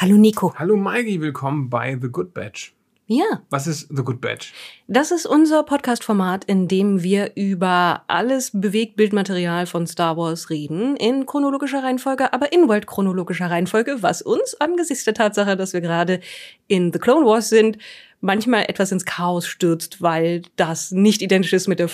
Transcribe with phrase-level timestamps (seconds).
[0.00, 0.54] Hallo Nico.
[0.56, 2.72] Hallo Maggie, willkommen bei The Good Batch.
[3.08, 3.42] Ja.
[3.50, 4.54] Was ist The Good Batch?
[4.86, 11.26] Das ist unser Podcast-Format, in dem wir über alles Bewegtbildmaterial von Star Wars reden, in
[11.26, 16.20] chronologischer Reihenfolge, aber in World-chronologischer Reihenfolge, was uns angesichts der Tatsache, dass wir gerade
[16.68, 17.76] in The Clone Wars sind,
[18.20, 21.90] manchmal etwas ins Chaos stürzt, weil das nicht identisch ist mit der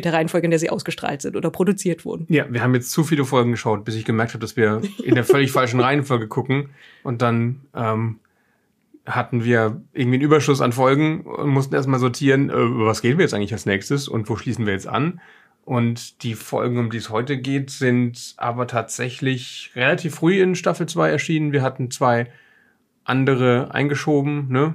[0.00, 2.26] der Reihenfolge, in der sie ausgestrahlt sind oder produziert wurden.
[2.28, 5.14] Ja, wir haben jetzt zu viele Folgen geschaut, bis ich gemerkt habe, dass wir in
[5.14, 6.70] der völlig falschen Reihenfolge gucken.
[7.02, 8.18] Und dann ähm,
[9.06, 13.24] hatten wir irgendwie einen Überschuss an Folgen und mussten erstmal sortieren, äh, was gehen wir
[13.24, 15.20] jetzt eigentlich als nächstes und wo schließen wir jetzt an.
[15.64, 20.86] Und die Folgen, um die es heute geht, sind aber tatsächlich relativ früh in Staffel
[20.86, 21.52] 2 erschienen.
[21.52, 22.30] Wir hatten zwei
[23.04, 24.74] andere eingeschoben, ne?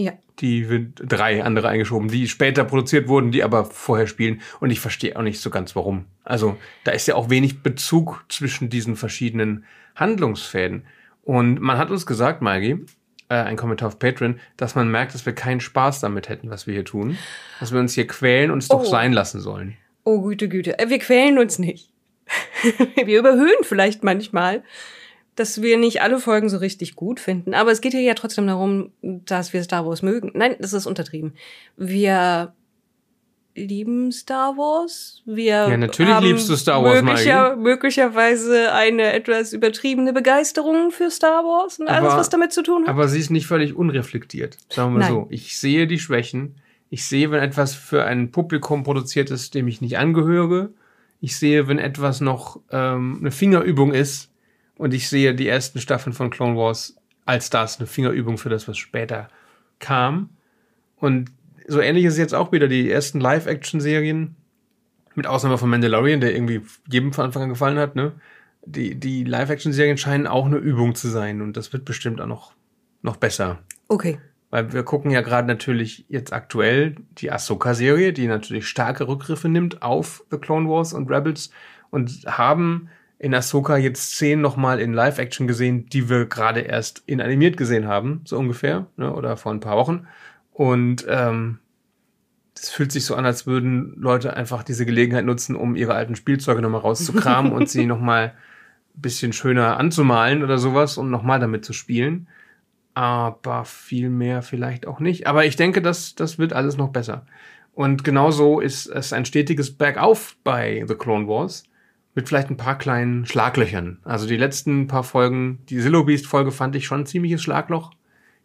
[0.00, 0.12] Ja.
[0.38, 4.40] Die wird drei andere eingeschoben, die später produziert wurden, die aber vorher spielen.
[4.60, 6.04] Und ich verstehe auch nicht so ganz warum.
[6.22, 9.64] Also da ist ja auch wenig Bezug zwischen diesen verschiedenen
[9.96, 10.84] Handlungsfäden.
[11.24, 12.84] Und man hat uns gesagt, Maggie,
[13.28, 16.68] äh, ein Kommentar auf Patreon, dass man merkt, dass wir keinen Spaß damit hätten, was
[16.68, 17.18] wir hier tun.
[17.58, 18.74] Dass wir uns hier quälen und es Oh.
[18.78, 19.76] doch sein lassen sollen.
[20.04, 20.78] Oh, Güte, Güte.
[20.78, 21.90] Äh, Wir quälen uns nicht.
[23.04, 24.62] wir überhöhen vielleicht manchmal,
[25.38, 27.54] dass wir nicht alle Folgen so richtig gut finden.
[27.54, 30.30] Aber es geht hier ja trotzdem darum, dass wir Star Wars mögen.
[30.34, 31.34] Nein, das ist untertrieben.
[31.76, 32.52] Wir
[33.54, 35.22] lieben Star Wars.
[35.26, 41.10] Wir Ja, natürlich haben liebst du Star Wars, möglicher, möglicherweise eine etwas übertriebene Begeisterung für
[41.10, 42.88] Star Wars und alles, Aber- was damit zu tun hat.
[42.90, 45.12] Aber sie ist nicht völlig unreflektiert, sagen wir mal Nein.
[45.12, 45.26] so.
[45.30, 46.54] Ich sehe die Schwächen.
[46.90, 50.70] Ich sehe, wenn etwas für ein Publikum produziert ist, dem ich nicht angehöre.
[51.20, 54.30] Ich sehe, wenn etwas noch ähm, eine Fingerübung ist.
[54.78, 58.66] Und ich sehe die ersten Staffeln von Clone Wars als das, eine Fingerübung für das,
[58.66, 59.28] was später
[59.80, 60.30] kam.
[60.96, 61.30] Und
[61.66, 64.34] so ähnlich ist jetzt auch wieder die ersten Live-Action-Serien,
[65.14, 68.12] mit Ausnahme von Mandalorian, der irgendwie jedem von Anfang an gefallen hat, ne?
[68.64, 72.52] Die, die Live-Action-Serien scheinen auch eine Übung zu sein und das wird bestimmt auch noch,
[73.02, 73.58] noch besser.
[73.88, 74.18] okay.
[74.50, 79.82] Weil wir gucken ja gerade natürlich jetzt aktuell die Ahsoka-Serie, die natürlich starke Rückgriffe nimmt
[79.82, 81.50] auf The Clone Wars und Rebels
[81.90, 87.20] und haben in Ahsoka jetzt Szenen nochmal in Live-Action gesehen, die wir gerade erst in
[87.20, 90.06] animiert gesehen haben, so ungefähr, ne, oder vor ein paar Wochen.
[90.52, 91.58] Und ähm,
[92.54, 96.16] das fühlt sich so an, als würden Leute einfach diese Gelegenheit nutzen, um ihre alten
[96.16, 98.34] Spielzeuge nochmal rauszukramen und sie nochmal
[98.96, 102.28] ein bisschen schöner anzumalen oder sowas und nochmal damit zu spielen
[102.98, 105.28] aber viel mehr vielleicht auch nicht.
[105.28, 107.26] Aber ich denke, das, das wird alles noch besser.
[107.72, 111.62] Und genauso ist es ein stetiges Bergauf bei The Clone Wars.
[112.14, 113.98] Mit vielleicht ein paar kleinen Schlaglöchern.
[114.04, 117.92] Also die letzten paar Folgen, die Zillow Beast Folge fand ich schon ein ziemliches Schlagloch.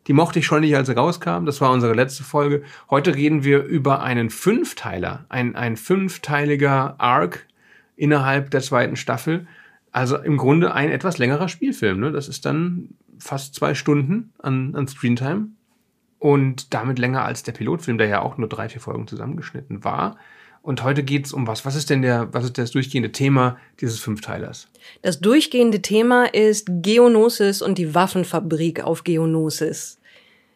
[0.08, 1.46] Die mochte ich schon nicht, als sie rauskam.
[1.46, 2.64] Das war unsere letzte Folge.
[2.90, 5.26] Heute reden wir über einen Fünfteiler.
[5.30, 7.48] Ein, ein fünfteiliger Arc
[7.96, 9.48] innerhalb der zweiten Staffel.
[9.92, 12.00] Also im Grunde ein etwas längerer Spielfilm.
[12.00, 12.12] Ne?
[12.12, 15.48] Das ist dann fast zwei Stunden an, an Screentime.
[16.20, 20.18] Und damit länger als der Pilotfilm, der ja auch nur drei, vier Folgen zusammengeschnitten war.
[20.64, 21.66] Und heute geht's um was?
[21.66, 24.70] Was ist denn der, was ist das durchgehende Thema dieses Fünfteilers?
[25.02, 30.00] Das durchgehende Thema ist Geonosis und die Waffenfabrik auf Geonosis.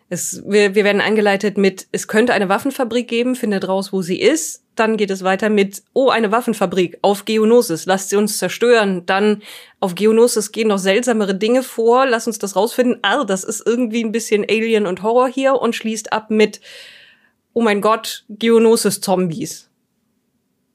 [0.10, 4.18] Es, wir, wir werden eingeleitet mit, es könnte eine Waffenfabrik geben, findet raus, wo sie
[4.18, 4.64] ist.
[4.76, 9.06] Dann geht es weiter mit, oh, eine Waffenfabrik auf Geonosis, lasst sie uns zerstören.
[9.06, 9.42] Dann
[9.82, 13.00] auf Geonosis gehen noch seltsamere Dinge vor, lass uns das rausfinden.
[13.02, 16.62] Ah, das ist irgendwie ein bisschen Alien und Horror hier und schließt ab mit,
[17.52, 19.68] oh mein Gott, Geonosis-Zombies.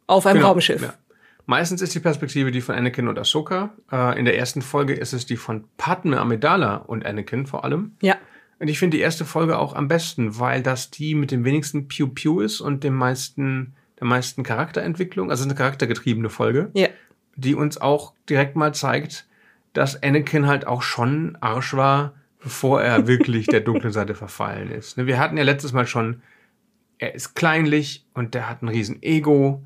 [0.07, 0.81] Auf einem Raumschiff.
[0.81, 0.99] Genau, Ja.
[1.47, 3.71] Meistens ist die Perspektive die von Anakin und Ahsoka.
[3.91, 7.93] Äh, in der ersten Folge ist es die von Padme Amidala und Anakin vor allem.
[8.01, 8.17] ja.
[8.61, 11.89] Und ich finde die erste Folge auch am besten, weil das die mit dem wenigsten
[11.89, 15.33] Pew Pew ist und dem meisten, der meisten Charakterentwicklung.
[15.33, 16.87] Also eine charaktergetriebene Folge, Ja.
[17.35, 19.27] die uns auch direkt mal zeigt,
[19.73, 24.97] dass Anakin halt auch schon Arsch war, bevor er wirklich der dunklen Seite verfallen ist.
[24.97, 26.23] Ne, Wir hatten ja letztes Mal schon,
[26.99, 29.65] er ist kleinlich und der hat ein riesen Ego,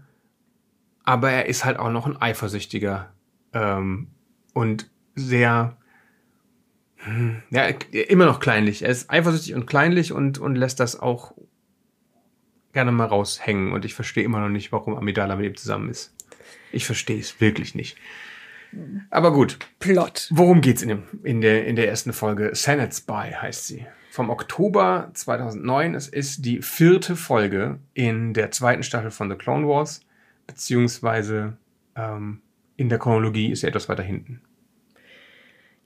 [1.06, 3.10] aber er ist halt auch noch ein eifersüchtiger
[3.54, 4.08] ähm,
[4.52, 5.78] und sehr
[6.96, 8.82] hm, ja, immer noch kleinlich.
[8.82, 11.34] Er ist eifersüchtig und kleinlich und, und lässt das auch
[12.72, 13.72] gerne mal raushängen.
[13.72, 16.14] Und ich verstehe immer noch nicht, warum Amidala mit ihm zusammen ist.
[16.72, 17.96] Ich verstehe es wirklich nicht.
[19.10, 20.28] Aber gut, Plot.
[20.30, 22.50] worum geht's in, dem, in, der, in der ersten Folge?
[22.54, 23.86] Senate Spy heißt sie.
[24.10, 25.94] Vom Oktober 2009.
[25.94, 30.00] Es ist die vierte Folge in der zweiten Staffel von The Clone Wars.
[30.46, 31.56] Beziehungsweise
[31.94, 32.40] ähm,
[32.76, 34.40] in der Chronologie ist sie etwas weiter hinten.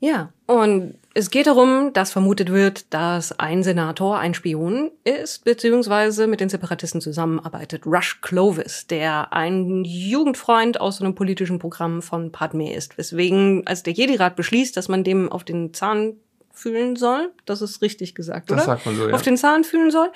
[0.02, 6.26] Ja, und es geht darum, dass vermutet wird, dass ein Senator ein Spion ist, beziehungsweise
[6.26, 7.84] mit den Separatisten zusammenarbeitet.
[7.84, 12.96] Rush Clovis, der ein Jugendfreund aus einem politischen Programm von Padme ist.
[12.96, 16.14] Weswegen, als der Jedi-Rat beschließt, dass man dem auf den Zahn
[16.60, 17.32] fühlen soll.
[17.46, 18.64] Das ist richtig gesagt, Das oder?
[18.66, 19.14] sagt man so, ja.
[19.14, 20.10] Auf den Zahn fühlen soll.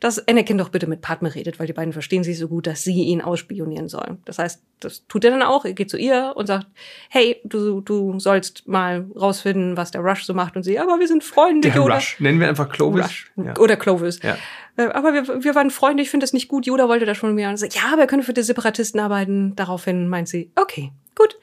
[0.00, 2.82] Dass Anakin doch bitte mit Padme redet, weil die beiden verstehen sich so gut, dass
[2.82, 4.18] sie ihn ausspionieren sollen.
[4.24, 5.64] Das heißt, das tut er dann auch.
[5.64, 6.66] Er geht zu ihr und sagt,
[7.10, 10.56] hey, du, du sollst mal rausfinden, was der Rush so macht.
[10.56, 11.96] Und sie, aber wir sind Freunde, Der Yoda.
[11.96, 12.18] Rush.
[12.18, 13.04] Nennen wir einfach Clovis.
[13.04, 13.32] Rush.
[13.36, 13.56] Ja.
[13.58, 14.20] Oder Clovis.
[14.22, 14.36] Ja.
[14.76, 16.64] Äh, Aber wir, wir waren Freunde, ich finde das nicht gut.
[16.66, 17.50] Yoda wollte das schon mehr.
[17.50, 19.54] Und so, ja, aber er könnte für die Separatisten arbeiten.
[19.56, 21.36] Daraufhin meint sie, okay, gut.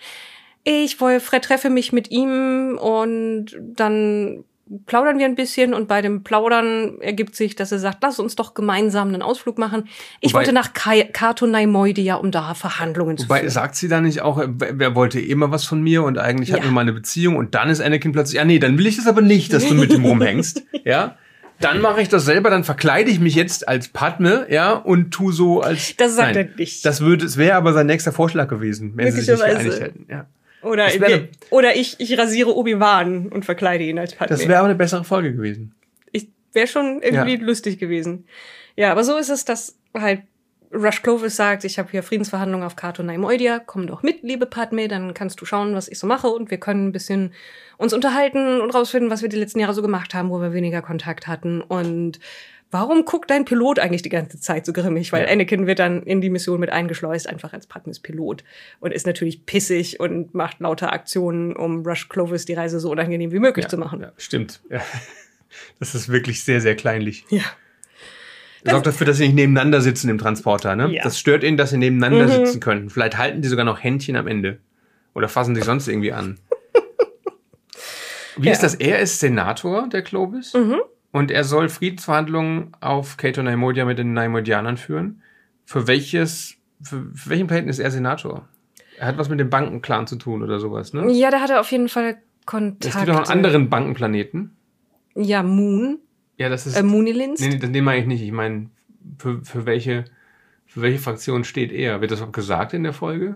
[0.69, 4.43] Ich woll- vertreffe mich mit ihm und dann
[4.85, 8.35] plaudern wir ein bisschen und bei dem Plaudern ergibt sich, dass er sagt, lass uns
[8.35, 9.87] doch gemeinsam einen Ausflug machen.
[10.19, 13.49] Ich Wobei- wollte nach Kato Naimoidia, um da Verhandlungen zu Wobei, führen.
[13.49, 16.63] sagt sie da nicht auch, äh, wer wollte immer was von mir und eigentlich hatten
[16.63, 16.67] Ja.
[16.69, 19.07] wir mal eine Beziehung und dann ist Anakin plötzlich, ja nee, dann will ich das
[19.07, 21.15] aber nicht, dass du mit ihm rumhängst, ja.
[21.61, 25.31] Dann mache ich das selber, dann verkleide ich mich jetzt als Padme, ja, und tu
[25.31, 25.95] so als.
[25.95, 26.85] Das sagt Nein, er nicht.
[26.85, 30.05] Das würde, es wäre aber sein nächster Vorschlag gewesen, wenn sie sich nicht geeinigt hätten.
[30.07, 30.25] Ja.
[30.67, 34.35] Oder, wäre- oder ich, ich rasiere Obi-Wan und verkleide ihn als Padme.
[34.35, 35.73] Das wäre aber eine bessere Folge gewesen.
[36.11, 37.41] ich wäre schon irgendwie Ja.
[37.45, 38.25] lustig gewesen.
[38.75, 40.21] Ja, aber so ist es, dass halt
[40.73, 44.87] Rush Clovis sagt, ich habe hier Friedensverhandlungen auf Kato Naimoidia, komm doch mit, liebe Padme,
[44.89, 47.31] dann kannst du schauen, was ich so mache und wir können ein bisschen
[47.77, 50.81] uns unterhalten und rausfinden, was wir die letzten Jahre so gemacht haben, wo wir weniger
[50.81, 52.19] Kontakt hatten und
[52.71, 55.11] warum guckt dein Pilot eigentlich die ganze Zeit so grimmig?
[55.11, 55.31] Weil Ja.
[55.31, 58.43] Anakin wird dann in die Mission mit eingeschleust, einfach als Padmes Pilot
[58.79, 63.31] und ist natürlich pissig und macht lauter Aktionen, um Rush Clovis die Reise so unangenehm
[63.31, 64.01] wie möglich Ja, zu machen.
[64.01, 64.61] Ja, stimmt.
[64.69, 64.81] Ja.
[65.79, 67.25] Das ist wirklich sehr, sehr kleinlich.
[67.29, 67.41] ja.
[68.63, 70.75] Das sorgt dafür, dass sie nicht nebeneinander sitzen im Transporter.
[70.75, 70.91] Ne?
[70.93, 71.03] Ja.
[71.03, 72.45] Das stört ihnen, dass sie nebeneinander Mhm.
[72.45, 72.89] sitzen könnten.
[72.89, 74.57] Vielleicht halten die sogar noch Händchen am Ende.
[75.15, 76.37] Oder fassen sich sonst irgendwie an.
[78.37, 78.51] Wie Ja.
[78.51, 78.75] ist das?
[78.75, 80.81] Er ist Senator der Clovis Mhm.
[81.17, 85.21] Und er soll Friedensverhandlungen auf Cato Naimodia mit den Naimodianern führen.
[85.65, 88.47] Für welches, für, für welchen Planeten ist er Senator?
[88.99, 91.11] Er hat was mit dem Bankenclan zu tun oder sowas, ne?
[91.11, 92.85] Ja, der hatte auf jeden Fall Kontakt.
[92.85, 94.55] Es gibt auch noch einen anderen Bankenplaneten.
[95.15, 95.99] Ja, Moon.
[96.37, 96.75] Ja, das ist.
[96.77, 97.39] Äh, Moonilins.
[97.39, 98.21] Nee, nee, den meine ich nicht.
[98.21, 98.69] Ich meine,
[99.17, 100.05] für, für, welche,
[100.65, 101.99] für welche Fraktion steht er?
[102.01, 103.35] Wird das auch gesagt in der Folge?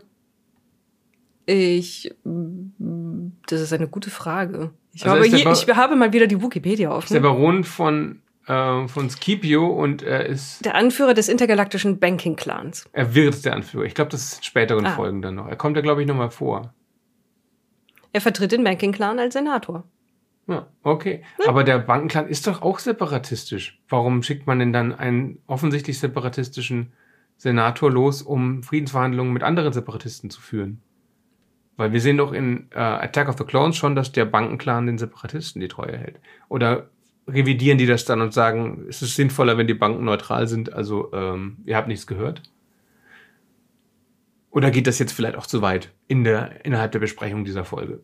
[1.45, 2.13] Ich.
[2.23, 4.71] mm, Das ist eine gute Frage.
[4.93, 7.21] Ich, Also habe, hier, ich habe mal wieder die Wikipedia ist der offen.
[7.23, 10.65] Baron von, äh, von Scipio und er ist.
[10.65, 12.89] Der Anführer des intergalaktischen Banking-Clans.
[12.91, 13.85] Er wird der Anführer.
[13.85, 14.91] Ich glaube, das ist in späteren Ah.
[14.95, 15.47] Folgen dann noch.
[15.47, 16.73] Er kommt da, glaube ich, nochmal vor.
[18.13, 19.85] Er vertritt den Banking-Clan als Senator.
[20.47, 21.23] Ja, okay.
[21.47, 23.79] Aber der Bankenclan ist doch auch separatistisch.
[23.87, 26.91] Warum schickt man denn dann einen offensichtlich separatistischen
[27.37, 30.81] Senator los, um Friedensverhandlungen mit anderen Separatisten zu führen?
[31.81, 34.99] Weil wir sehen doch in äh, Attack of the Clones schon, dass der Bankenclan den
[34.99, 36.19] Separatisten die Treue hält.
[36.47, 36.91] Oder
[37.27, 41.11] revidieren die das dann und sagen, es ist sinnvoller, wenn die Banken neutral sind, also
[41.11, 42.43] ähm, ihr habt nichts gehört?
[44.51, 48.03] Oder geht das jetzt vielleicht auch zu weit in der, innerhalb der Besprechung dieser Folge?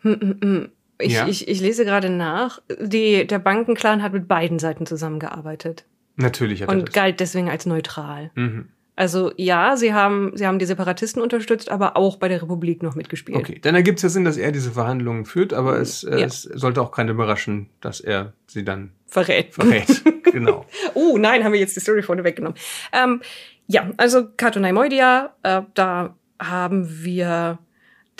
[0.00, 0.68] Hm, hm, hm.
[0.98, 1.28] Ich, Ja.
[1.28, 2.60] ich, ich lese gerade nach.
[2.80, 5.84] Die, der Bankenclan hat mit beiden Seiten zusammengearbeitet
[6.16, 6.92] Natürlich hat er und das.
[6.94, 8.32] galt deswegen als neutral.
[8.34, 8.68] Mhm.
[8.96, 12.94] Also ja, sie haben, sie haben die Separatisten unterstützt, aber auch bei der Republik noch
[12.94, 13.36] mitgespielt.
[13.38, 16.26] Okay, dann ergibt es ja Sinn, dass er diese Verhandlungen führt, aber es, äh, Ja.
[16.26, 19.52] es sollte auch keinen überraschen, dass er sie dann Verrät.
[19.54, 20.02] verrät.
[20.32, 20.64] genau.
[20.94, 22.56] Oh nein, haben wir jetzt die Story vorne weggenommen.
[22.92, 23.20] Ähm,
[23.66, 27.58] ja, also Kato Naimoidia, äh, da haben wir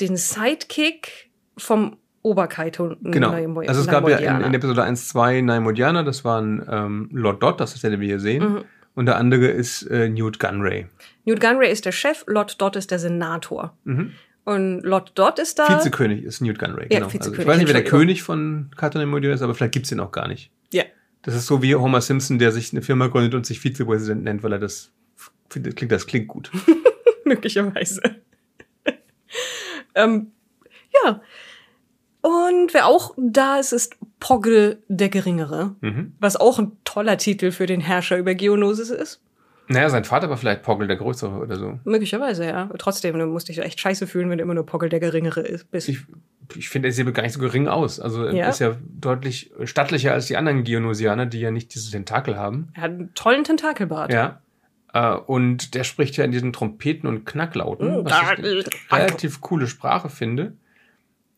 [0.00, 3.30] den Sidekick vom Oberkaito Genau.
[3.30, 7.42] Naimoi- Also es gab ja in, in Episode 1 zwei Naimodianer, das waren ähm, Lord
[7.42, 8.42] Dot, das ist der, den wir hier sehen.
[8.54, 8.64] Mhm.
[8.94, 10.86] Und der andere ist äh, Newt Gunray.
[11.24, 13.76] Newt Gunray ist der Chef, Lord Dot ist der Senator.
[13.84, 14.12] Mhm.
[14.44, 15.68] Und Lord Dot ist da.
[15.68, 17.10] Vizekönig ist Newt Gunray, Ja, genau.
[17.10, 17.84] also ich weiß nicht, wer der.
[17.84, 20.50] König von Cartoon Naimodia ist, aber vielleicht gibt's den auch gar nicht.
[20.72, 20.84] Ja.
[21.22, 24.42] Das ist so wie Homer Simpson, der sich eine Firma gründet und sich Vizepräsident nennt,
[24.42, 24.92] weil er das
[25.48, 26.50] findet, klingt, das klingt gut.
[27.24, 28.02] möglicherweise.
[29.94, 30.32] ähm,
[31.04, 31.20] ja.
[32.20, 35.74] Und wer auch da ist, ist Poggle der Geringere.
[35.80, 36.14] Mhm.
[36.20, 39.20] Was auch ein toller Titel für den Herrscher über Geonosis ist.
[39.68, 41.78] Naja, sein Vater war vielleicht Poggle der Größere oder so.
[41.84, 42.68] Möglicherweise, ja.
[42.78, 45.70] Trotzdem, du musst dich echt scheiße fühlen, wenn du immer nur Poggle der Geringere ist,
[45.70, 45.88] bist.
[45.88, 46.00] Ich,
[46.54, 47.98] ich finde, er sieht gar nicht so gering aus.
[47.98, 48.48] Also er Ja.
[48.50, 52.68] ist ja deutlich stattlicher als die anderen Geonosianer, die ja nicht diese Tentakel haben.
[52.74, 54.12] er hat einen tollen Tentakelbart.
[54.12, 54.42] Ja.
[54.92, 59.40] Äh, und der spricht ja in diesen Trompeten und Knacklauten, Mm, was ich eine relativ
[59.40, 60.52] coole Sprache finde.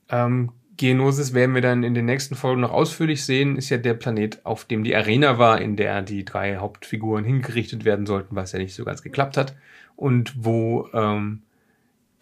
[0.09, 3.95] Ähm, Geonosis werden wir dann in den nächsten Folgen noch ausführlich sehen, ist ja der
[3.95, 8.53] Planet, auf dem die Arena war, in der die drei Hauptfiguren hingerichtet werden sollten, was
[8.53, 9.57] ja nicht so ganz geklappt hat.
[9.97, 11.43] Und wo ähm,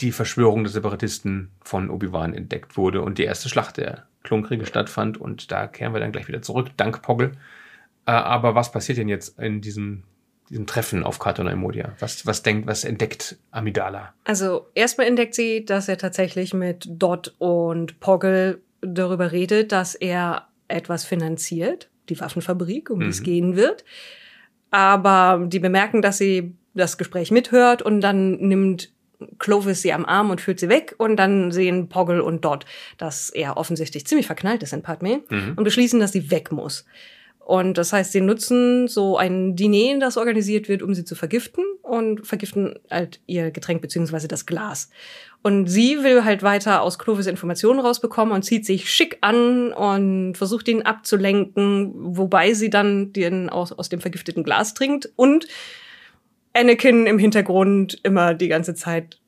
[0.00, 5.18] die Verschwörung der Separatisten von Obi-Wan entdeckt wurde und die erste Schlacht der Klonkriege stattfand.
[5.18, 7.32] Und da kehren wir dann gleich wieder zurück, dank Poggle.
[8.06, 10.04] Äh, aber was passiert denn jetzt in diesem,
[10.50, 11.94] diesem Treffen auf Katon Emodia?
[11.98, 14.12] Was, was denkt, was entdeckt Amidala?
[14.24, 20.48] Also erstmal entdeckt sie, dass er tatsächlich mit Dot und Poggle darüber redet, dass er
[20.68, 23.84] etwas finanziert, die Waffenfabrik, um die es gehen wird.
[24.70, 28.92] Aber die bemerken, dass sie das Gespräch mithört und dann nimmt
[29.38, 32.66] Clovis sie am Arm und führt sie weg und dann sehen Poggle und Dot,
[32.98, 35.22] dass er offensichtlich ziemlich verknallt ist in Padme
[35.56, 36.84] und beschließen, dass sie weg muss.
[37.44, 41.62] Und das heißt, sie nutzen so ein Diner, das organisiert wird, um sie zu vergiften
[41.82, 44.88] und vergiften halt ihr Getränk beziehungsweise das Glas.
[45.42, 50.38] Und sie will halt weiter aus Clovis Informationen rausbekommen und zieht sich schick an und
[50.38, 55.46] versucht ihn abzulenken, wobei sie dann den aus, aus dem vergifteten Glas trinkt und
[56.54, 59.18] Anakin im Hintergrund immer die ganze Zeit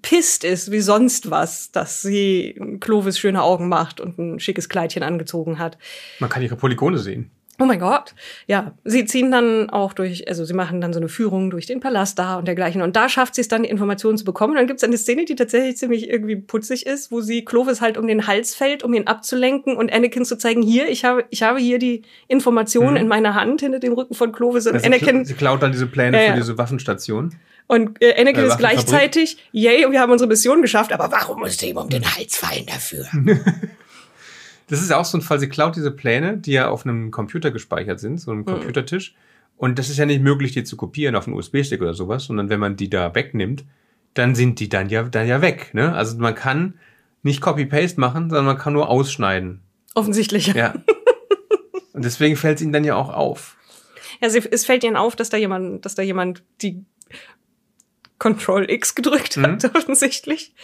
[0.00, 5.02] pisst ist wie sonst was, dass sie Clovis schöne Augen macht und ein schickes Kleidchen
[5.02, 5.76] angezogen hat.
[6.20, 7.30] Man kann ihre Polygone sehen.
[7.60, 8.14] Oh mein Gott.
[8.46, 11.78] Ja, sie ziehen dann auch durch, also sie machen dann so eine Führung durch den
[11.80, 12.80] Palast da und dergleichen.
[12.80, 14.52] Und da schafft sie es dann, die Informationen zu bekommen.
[14.52, 17.82] Und dann gibt es eine Szene, die tatsächlich ziemlich irgendwie putzig ist, wo sie Clovis
[17.82, 21.24] halt um den Hals fällt, um ihn abzulenken und Anakin zu zeigen, hier, ich habe,
[21.28, 24.66] ich habe hier die Informationen in meiner Hand hinter dem Rücken von Clovis.
[24.66, 26.32] Und Also Anakin, sie klaut dann diese Pläne ja.
[26.32, 27.34] für diese Waffenstation.
[27.66, 31.66] und äh, Anakin Äh, ist gleichzeitig, yay, wir haben unsere Mission geschafft, aber warum musste
[31.66, 33.04] ihm um den Hals fallen dafür?
[34.70, 37.10] Das ist ja auch so ein Fall, sie klaut diese Pläne, die ja auf einem
[37.10, 39.14] Computer gespeichert sind, so einem Computertisch.
[39.56, 42.48] Und das ist ja nicht möglich, die zu kopieren auf einen USB-Stick oder sowas, sondern
[42.48, 43.64] wenn man die da wegnimmt,
[44.14, 45.74] dann sind die dann ja, dann ja weg.
[45.74, 45.92] Ne?
[45.92, 46.78] Also man kann
[47.22, 49.60] nicht Copy-Paste machen, sondern man kann nur ausschneiden.
[49.94, 50.46] Offensichtlich.
[50.48, 50.74] Ja.
[51.92, 53.56] Und deswegen fällt es ihnen dann ja auch auf.
[54.22, 56.84] Ja, es fällt ihnen auf, dass da jemand, dass da jemand die
[58.18, 60.54] Control X gedrückt hat, offensichtlich.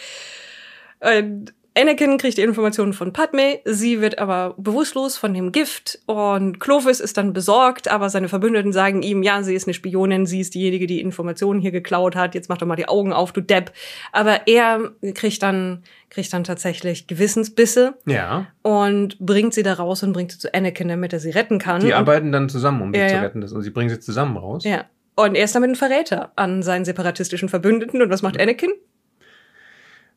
[0.99, 6.59] Und Anakin kriegt die Informationen von Padme, sie wird aber bewusstlos von dem Gift und
[6.59, 10.39] Clovis ist dann besorgt, aber seine Verbündeten sagen ihm, ja, sie ist eine Spionin, sie
[10.41, 13.41] ist diejenige, die Informationen hier geklaut hat, jetzt mach doch mal die Augen auf, du
[13.41, 13.71] Depp.
[14.11, 18.47] Aber er kriegt dann, kriegt dann tatsächlich Gewissensbisse Ja.
[18.63, 21.81] und bringt sie da raus und bringt sie zu Anakin, damit er sie retten kann.
[21.81, 23.43] Die arbeiten dann zusammen, um sie Ja, zu retten.
[23.43, 24.63] Und sie bringen sie zusammen raus.
[24.65, 24.85] ja.
[25.19, 28.03] Und er ist damit ein Verräter an seinen separatistischen Verbündeten.
[28.03, 28.69] Und was macht Anakin?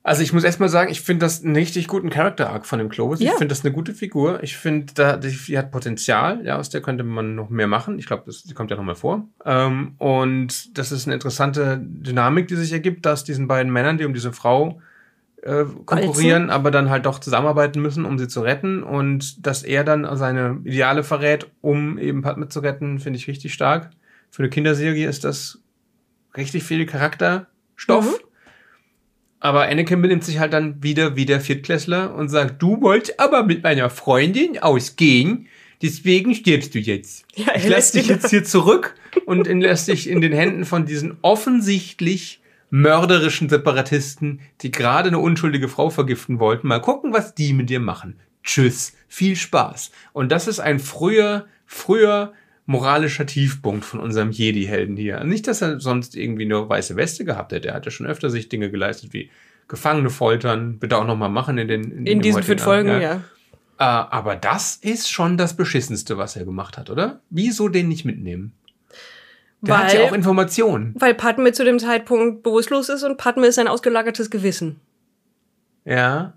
[0.02, 3.21] Also ich muss erstmal sagen, ich finde das einen richtig guten Charakter-Arc von dem Clovis.
[3.21, 3.33] Ja.
[3.33, 4.42] Ich finde das eine gute Figur.
[4.42, 6.45] Ich finde, da die, die hat Potenzial.
[6.45, 7.99] Ja, aus der könnte man noch mehr machen.
[7.99, 9.28] Ich glaube, das die kommt ja noch mal vor.
[9.45, 14.07] Ähm, und das ist eine interessante Dynamik, die sich ergibt, dass diesen beiden Männern, die
[14.07, 14.80] um diese Frau
[15.42, 18.83] äh, konkurrieren, aber dann halt doch zusammenarbeiten müssen, um sie zu retten.
[18.83, 23.52] Und dass er dann seine Ideale verrät, um eben Padme zu retten, finde ich richtig
[23.52, 23.90] stark.
[24.30, 25.59] Für eine Kinderserie ist das
[26.37, 28.19] richtig viel Charakterstoff.
[28.19, 28.29] Mhm.
[29.40, 33.42] Aber Anakin benimmt sich halt dann wieder wie der Viertklässler und sagt, du wolltest aber
[33.42, 35.49] mit meiner Freundin ausgehen,
[35.82, 37.25] deswegen stirbst du jetzt.
[37.35, 38.94] Ja, ich lässt lass dich jetzt hier zurück
[39.25, 45.68] und lass dich in den Händen von diesen offensichtlich mörderischen Separatisten, die gerade eine unschuldige
[45.68, 46.68] Frau vergiften wollten.
[46.68, 48.20] Mal gucken, was die mit dir machen.
[48.44, 49.90] Tschüss, viel Spaß.
[50.12, 52.35] Und das ist ein früher, früher
[52.70, 55.24] moralischer Tiefpunkt von unserem Jedi-Helden hier.
[55.24, 57.68] Nicht, dass er sonst irgendwie nur weiße Weste gehabt hätte.
[57.68, 59.28] Er hatte schon öfter sich Dinge geleistet wie
[59.66, 62.90] Gefangene foltern, wird er auch noch mal machen in den In dem diesen fünf Folgen,
[62.90, 63.14] Abend, ja.
[63.78, 67.20] Äh, aber das ist schon das Beschissenste, was er gemacht hat, oder?
[67.28, 68.52] Wieso den nicht mitnehmen?
[69.62, 70.94] Der hat ja Weil- auch Informationen.
[70.96, 74.80] Weil Padme zu dem Zeitpunkt bewusstlos ist und Padme ist ein ausgelagertes Gewissen.
[75.84, 76.34] Ja.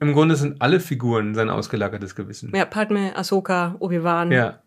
[0.00, 2.52] Im Grunde sind alle Figuren sein ausgelagertes Gewissen.
[2.54, 4.30] Ja, Padme, Ahsoka, Obi-Wan.
[4.32, 4.60] Ja.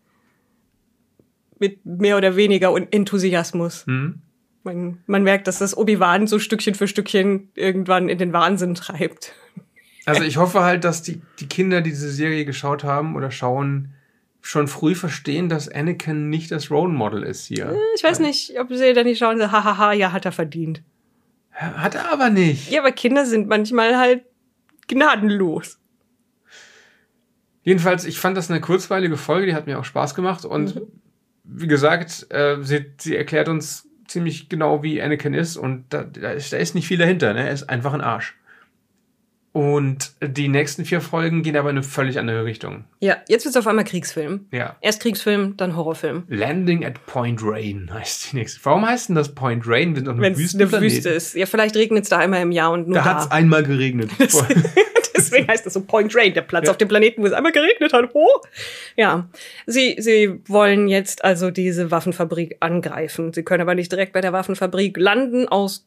[1.60, 3.86] Mit mehr oder weniger Enthusiasmus.
[3.86, 4.22] Hm?
[4.64, 9.34] Man, man merkt, dass das Obi-Wan so Stückchen für Stückchen irgendwann in den Wahnsinn treibt.
[10.06, 13.94] Also ich hoffe halt, dass die, die Kinder, die diese Serie geschaut haben oder schauen,
[14.42, 17.78] schon früh verstehen, dass Anakin nicht das Role Model ist hier.
[17.94, 20.82] Ich weiß nicht, ob sie da nicht schauen, so, hahaha, ja, hat er verdient.
[21.52, 22.70] Hat er aber nicht.
[22.70, 24.24] Ja, aber Kinder sind manchmal halt
[24.88, 25.78] gnadenlos.
[27.62, 30.46] Jedenfalls, ich fand das eine kurzweilige Folge, die hat mir auch Spaß gemacht.
[30.46, 30.80] Und
[31.44, 35.56] wie gesagt, äh, sie, sie erklärt uns ziemlich genau, wie Anakin ist.
[35.56, 37.32] Und da, da, ist, da ist nicht viel dahinter.
[37.32, 37.46] Ne?
[37.46, 38.36] Er ist einfach ein Arsch.
[39.52, 42.84] Und die nächsten vier Folgen gehen aber in eine völlig andere Richtung.
[43.00, 44.46] Ja, jetzt wird's auf einmal Kriegsfilm.
[44.52, 44.76] Ja.
[44.80, 46.22] Erst Kriegsfilm, dann Horrorfilm.
[46.28, 48.64] Landing at Point Rain heißt die nächste.
[48.64, 49.96] Warum heißt denn das Point Rain?
[49.96, 50.82] Wenn es eine Wüstenplanet.
[50.82, 51.34] Wüste ist.
[51.34, 53.14] Ja, vielleicht regnet es da einmal im Jahr und nur Da da.
[53.14, 54.10] hat es einmal geregnet.
[55.20, 56.70] Deswegen heißt es so Point Rain, der Platz Ja.
[56.70, 58.10] auf dem Planeten, wo es einmal geregnet hat.
[58.14, 58.26] Oh.
[58.96, 59.28] Ja,
[59.66, 63.32] sie, sie wollen jetzt also diese Waffenfabrik angreifen.
[63.32, 65.86] Sie können aber nicht direkt bei der Waffenfabrik landen aus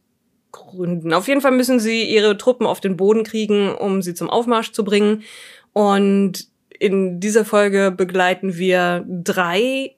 [0.51, 1.13] Gründen.
[1.13, 4.71] Auf jeden Fall müssen sie ihre Truppen auf den Boden kriegen, um sie zum Aufmarsch
[4.71, 5.23] zu bringen.
[5.73, 6.47] Und
[6.79, 9.95] in dieser Folge begleiten wir drei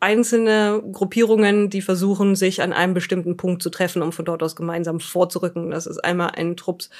[0.00, 4.54] einzelne Gruppierungen, die versuchen, sich an einem bestimmten Punkt zu treffen, um von dort aus
[4.54, 5.70] gemeinsam vorzurücken.
[5.70, 6.90] Das ist einmal ein Trupps,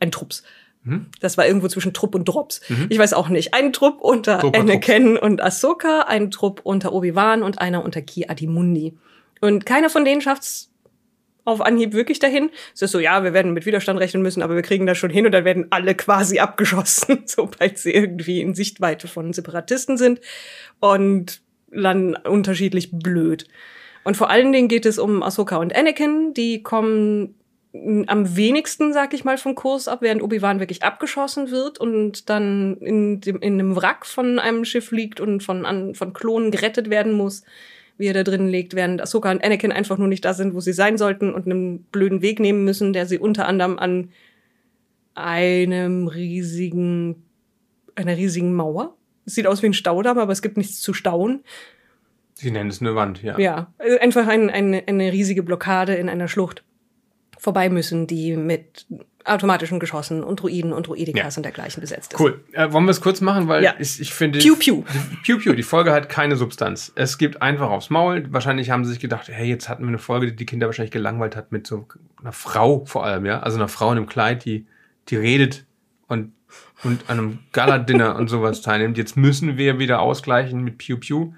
[0.00, 0.42] ein Trupps,
[0.84, 1.06] Mhm.
[1.20, 2.60] Das war irgendwo zwischen Trupp und Drops.
[2.68, 2.86] Mhm.
[2.88, 3.54] Ich weiß auch nicht.
[3.54, 8.28] Ein Trupp unter Trupp Anakin und Ahsoka, ein Trupp unter Obi-Wan und einer unter Ki
[8.28, 8.96] Adimundi.
[9.40, 10.72] Und keiner von denen schafft's
[11.44, 12.50] auf Anhieb wirklich dahin.
[12.74, 15.10] Es ist so, ja, wir werden mit Widerstand rechnen müssen, aber wir kriegen das schon
[15.10, 20.20] hin und dann werden alle quasi abgeschossen, sobald sie irgendwie in Sichtweite von Separatisten sind
[20.80, 23.46] und landen unterschiedlich blöd.
[24.04, 27.34] Und vor allen Dingen geht es um Ahsoka und Anakin, die kommen
[27.74, 32.76] am wenigsten, sag ich mal, vom Kurs ab, während Obi-Wan wirklich abgeschossen wird und dann
[32.78, 36.90] in, dem, in einem Wrack von einem Schiff liegt und von, an, von Klonen gerettet
[36.90, 37.44] werden muss,
[37.96, 40.60] wie er da drin liegt, während Ahsoka und Anakin einfach nur nicht da sind, wo
[40.60, 44.10] sie sein sollten und einen blöden Weg nehmen müssen, der sie unter anderem an
[45.14, 47.22] einem riesigen,
[47.94, 48.96] einer riesigen Mauer.
[49.24, 51.42] Sieht aus wie ein Staudamm, aber es gibt nichts zu stauen.
[52.34, 53.38] Sie nennen es eine Wand, ja.
[53.38, 56.64] Ja, einfach ein, eine, eine riesige Blockade in einer Schlucht
[57.42, 58.86] vorbei müssen, die mit
[59.24, 61.38] automatischen Geschossen und Druiden und Druidikas ja.
[61.40, 62.20] und dergleichen besetzt ist.
[62.20, 62.40] Cool.
[62.52, 63.74] Äh, wollen wir es kurz machen, weil ja.
[63.80, 64.38] ich, ich finde.
[64.38, 64.84] Piu Piu.
[65.24, 65.52] Piu Piu.
[65.52, 66.92] Die Folge hat keine Substanz.
[66.94, 68.32] Es gibt einfach aufs Maul.
[68.32, 70.92] Wahrscheinlich haben sie sich gedacht, hey, jetzt hatten wir eine Folge, die die Kinder wahrscheinlich
[70.92, 71.88] gelangweilt hat mit so
[72.20, 73.40] einer Frau vor allem, ja.
[73.40, 74.66] Also einer Frau in einem Kleid, die,
[75.08, 75.64] die redet
[76.06, 76.32] und,
[76.84, 78.96] und an einem Gala-Dinner und sowas teilnimmt.
[78.96, 81.32] Jetzt müssen wir wieder ausgleichen mit Piu Piu.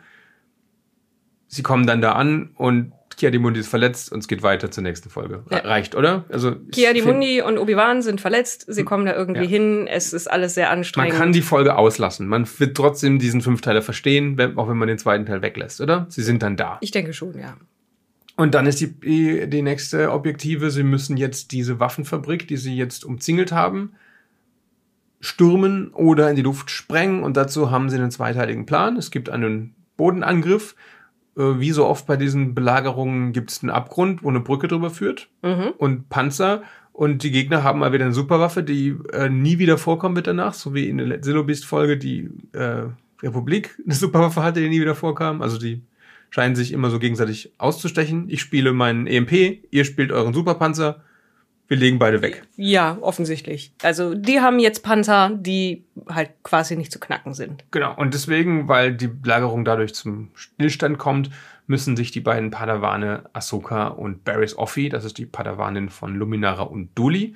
[1.49, 4.83] Sie kommen dann da an und Kia Mundi ist verletzt und es geht weiter zur
[4.83, 5.43] nächsten Folge.
[5.51, 5.59] Ja.
[5.59, 6.25] Reicht, oder?
[6.29, 8.87] Also Kia Mundi und Obi-Wan sind verletzt, sie hm.
[8.87, 9.49] kommen da irgendwie ja.
[9.49, 11.13] hin, es ist alles sehr anstrengend.
[11.13, 12.27] Man kann die Folge auslassen.
[12.27, 16.07] Man wird trotzdem diesen Fünfteiler verstehen, auch wenn man den zweiten Teil weglässt, oder?
[16.09, 16.79] Sie sind dann da.
[16.81, 17.57] Ich denke schon, ja.
[18.37, 23.05] Und dann ist die, die, nächste Objektive, sie müssen jetzt diese Waffenfabrik, die sie jetzt
[23.05, 23.93] umzingelt haben,
[25.21, 27.23] stürmen oder in die Luft sprengen.
[27.23, 28.97] Und dazu haben sie einen zweiteiligen Plan.
[28.97, 30.75] Es gibt einen Bodenangriff
[31.37, 35.29] wie so oft bei diesen Belagerungen gibt es einen Abgrund, wo eine Brücke drüber führt
[35.43, 35.73] mhm.
[35.79, 36.63] und Panzer.
[36.93, 40.55] Und die Gegner haben mal wieder eine Superwaffe, die äh, nie wieder vorkommen wird danach,
[40.55, 42.85] so wie in der Zillobist-Folge die äh,
[43.21, 45.43] Republik eine Superwaffe hatte, die nie wieder vorkam.
[45.43, 45.83] Also die
[46.31, 48.27] scheinen sich immer so gegenseitig auszustechen.
[48.29, 51.03] Ich spiele meinen EMP, ihr spielt euren Superpanzer
[51.69, 52.43] wir legen beide weg.
[52.57, 53.73] Ja, offensichtlich.
[53.83, 57.65] Also die haben jetzt Panzer, die halt quasi nicht zu knacken sind.
[57.71, 57.95] Genau.
[57.97, 61.31] Und deswegen, weil die Lagerung dadurch zum Stillstand kommt,
[61.67, 66.63] müssen sich die beiden Padawane Ahsoka und Barris Offi, das ist die Padawanin von Luminara
[66.63, 67.35] und Duli.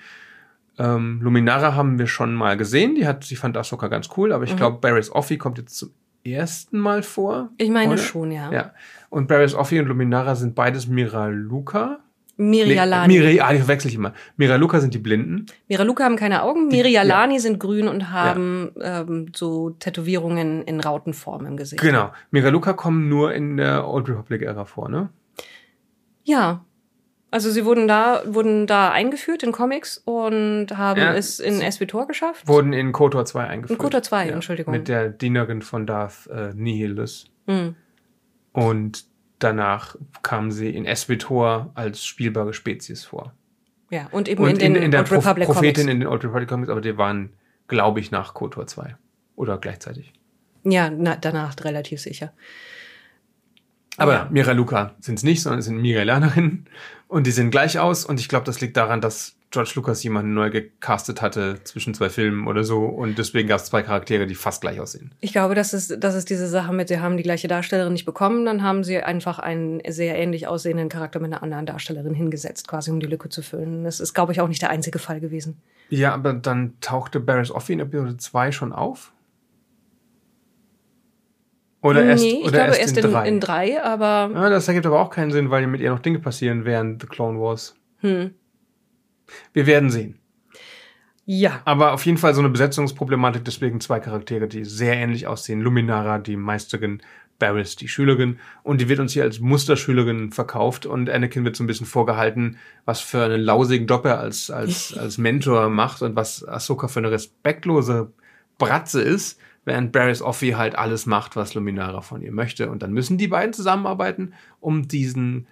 [0.78, 4.44] Ähm, Luminara haben wir schon mal gesehen, die hat, sie fand Ahsoka ganz cool, aber
[4.44, 4.58] ich mhm.
[4.58, 5.90] glaube, Barris Offi kommt jetzt zum
[6.24, 7.50] ersten Mal vor.
[7.56, 8.02] Ich meine oder?
[8.02, 8.52] schon, ja.
[8.52, 8.72] Ja.
[9.08, 12.00] Und Barris Offi und Luminara sind beides Miraluka.
[12.38, 13.12] Mirialani.
[13.12, 14.14] Nee, Miri, ah, verwechsel ich immer.
[14.36, 15.46] Miraluka sind die Blinden.
[15.66, 16.68] Miraluka haben keine Augen.
[16.68, 17.40] Mirialani ja.
[17.40, 19.00] sind grün und haben ja.
[19.00, 21.82] ähm, so Tätowierungen in Rautenform im Gesicht.
[21.82, 22.12] Genau.
[22.30, 25.08] Miraluka kommen nur in der Old Republic-Ära vor, ne?
[26.22, 26.64] Ja.
[27.32, 32.06] Also sie wurden da, wurden da eingeführt in Comics und haben ja, es in SWTOR
[32.06, 32.46] geschafft.
[32.46, 33.78] Wurden in KOTOR 2 eingeführt.
[33.78, 34.72] In KOTOR 2, Entschuldigung.
[34.72, 37.26] Mit der Dienerin von Darth äh, Nihilus.
[37.46, 37.74] Mhm.
[38.52, 39.04] Und
[39.38, 43.34] danach kamen sie in SWTOR als spielbare Spezies vor.
[43.90, 45.92] Ja, und eben und in, den in, in der Old Republic Prophetin Comics.
[45.92, 47.32] in den Old Republic Comics, aber die waren,
[47.68, 48.96] glaube ich, nach KOTOR 2.
[49.36, 50.12] Oder gleichzeitig.
[50.64, 52.32] Ja, na, danach relativ sicher.
[53.96, 54.28] Aber ja.
[54.30, 56.68] Mira Luca sind es nicht, sondern es sind Miralanerinnen.
[57.08, 58.04] Und die sehen gleich aus.
[58.04, 62.10] Und ich glaube, das liegt daran, dass George Lucas jemanden neu gecastet hatte zwischen zwei
[62.10, 65.12] Filmen oder so und deswegen gab es zwei Charaktere, die fast gleich aussehen.
[65.20, 68.04] Ich glaube, das ist, das ist diese Sache mit, sie haben die gleiche Darstellerin nicht
[68.04, 72.68] bekommen, dann haben sie einfach einen sehr ähnlich aussehenden Charakter mit einer anderen Darstellerin hingesetzt,
[72.68, 73.84] quasi um die Lücke zu füllen.
[73.84, 75.62] Das ist, glaube ich, auch nicht der einzige Fall gewesen.
[75.88, 79.12] Ja, aber dann tauchte Barris Offi in Episode 2 schon auf?
[81.80, 83.28] Oder erst, nee, ich oder glaube erst, erst in, drei.
[83.28, 84.30] in drei, aber.
[84.34, 87.06] Ja, das ergibt aber auch keinen Sinn, weil mit ihr noch Dinge passieren während The
[87.06, 87.76] Clone Wars.
[88.00, 88.34] Hm.
[89.52, 90.18] Wir werden sehen.
[91.30, 91.60] Ja.
[91.66, 95.60] Aber auf jeden Fall so eine Besetzungsproblematik, deswegen zwei Charaktere, die sehr ähnlich aussehen.
[95.60, 97.02] Luminara, die Meisterin,
[97.38, 98.38] Barris, die Schülerin.
[98.62, 102.56] Und die wird uns hier als Musterschülerin verkauft und Anakin wird so ein bisschen vorgehalten,
[102.84, 107.00] was für einen lausigen Job er als, als, als Mentor macht und was Ahsoka für
[107.00, 108.12] eine respektlose
[108.56, 112.70] Bratze ist, während Barris Offi halt alles macht, was Luminara von ihr möchte.
[112.70, 115.46] Und dann müssen die beiden zusammenarbeiten, um diesen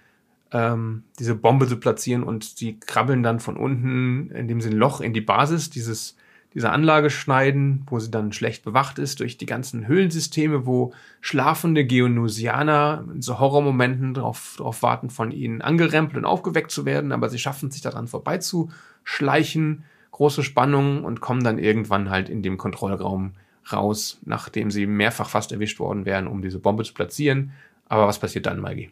[0.51, 5.01] ähm, diese Bombe zu platzieren und die krabbeln dann von unten, indem sie ein Loch
[5.01, 6.15] in die Basis dieses,
[6.53, 11.85] dieser Anlage schneiden, wo sie dann schlecht bewacht ist, durch die ganzen Höhlensysteme, wo schlafende
[11.85, 17.29] Geonosianer in so Horrormomenten darauf drauf warten, von ihnen angerempelt und aufgeweckt zu werden, aber
[17.29, 23.33] sie schaffen sich daran vorbeizuschleichen, große Spannung und kommen dann irgendwann halt in dem Kontrollraum
[23.71, 27.51] raus, nachdem sie mehrfach fast erwischt worden wären, um diese Bombe zu platzieren.
[27.89, 28.89] Aber was passiert dann, Maggie?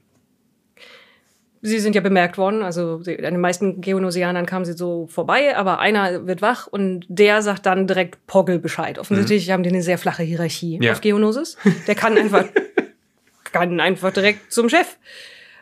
[1.66, 5.80] Sie sind ja bemerkt worden, also an den meisten Geonosianern kamen sie so vorbei, aber
[5.80, 9.00] einer wird wach und der sagt dann direkt Poggle Bescheid.
[9.00, 10.92] Offensichtlich haben die eine sehr flache Hierarchie Ja.
[10.92, 11.58] auf Geonosis.
[11.88, 12.46] Der kann einfach,
[13.52, 14.98] kann einfach direkt zum Chef.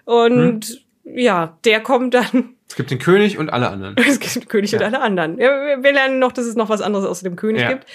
[0.06, 3.96] Und ja, der kommt dann, Es gibt den König und alle anderen.
[4.08, 4.88] es gibt König und Ja.
[4.88, 5.38] alle anderen.
[5.38, 7.86] Ja, wir, lernen noch, dass es noch was anderes außer dem König gibt.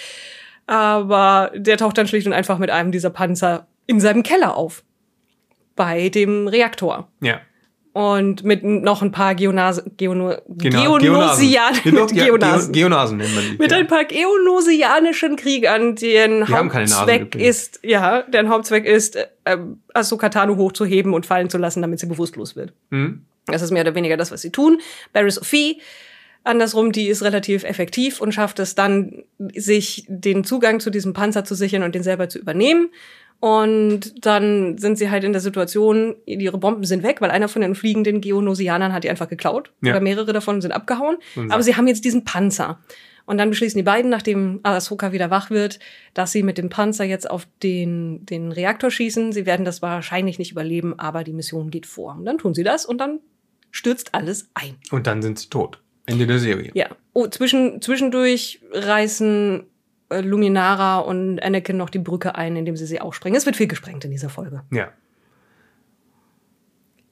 [0.67, 4.83] Aber der taucht dann schlicht und einfach mit einem dieser Panzer in seinem Keller auf.
[5.77, 7.09] Bei dem Reaktor.
[7.21, 7.41] Ja.
[7.99, 10.99] Und mit noch ein paar Geonas Geono Genau.
[10.99, 11.95] Geonosian Geonasen.
[11.95, 13.19] mit Ge- Geonasen.
[13.19, 13.57] Die.
[13.59, 13.79] Mit ja.
[13.79, 19.27] ein paar geonosianischen Kriegern, deren Die Hauptzweck ist, ja, deren Hauptzweck ist, äh,
[19.95, 22.73] Ahsoka Tano hochzuheben und fallen zu lassen, damit sie bewusstlos wird.
[22.93, 23.23] Hm?
[23.47, 24.81] Das ist mehr oder weniger das, was sie tun.
[25.13, 25.81] Barry Sophie,
[26.45, 29.25] andersrum, die ist relativ effektiv und schafft es dann,
[29.57, 32.91] sich den Zugang zu diesem Panzer zu sichern und den selber zu übernehmen.
[33.41, 37.63] Und dann sind sie halt in der Situation, ihre Bomben sind weg, weil einer von
[37.63, 39.73] den fliegenden Geonosianern hat die einfach geklaut.
[39.81, 39.93] Ja.
[39.93, 41.19] Oder mehrere davon sind abgehauen.
[41.37, 42.81] Und Aber sie haben jetzt diesen Panzer.
[43.27, 45.79] Und dann beschließen die beiden, nachdem Ahsoka wieder wach wird,
[46.15, 49.33] dass sie mit dem Panzer jetzt auf den, den Reaktor schießen.
[49.33, 52.17] Sie werden das wahrscheinlich nicht überleben, aber die Mission geht vor.
[52.17, 53.21] Und dann tun sie das und dann
[53.71, 54.77] stürzt alles ein.
[54.91, 55.79] Und dann sind sie tot.
[56.07, 56.71] Ende der Serie.
[56.73, 56.89] Ja.
[57.13, 59.65] Oh, zwischen, zwischendurch reißen
[60.11, 63.37] Luminara und Anakin noch die Brücke ein, indem sie sie auch sprengen.
[63.37, 64.63] Es wird viel gesprengt in dieser Folge.
[64.71, 64.89] Ja.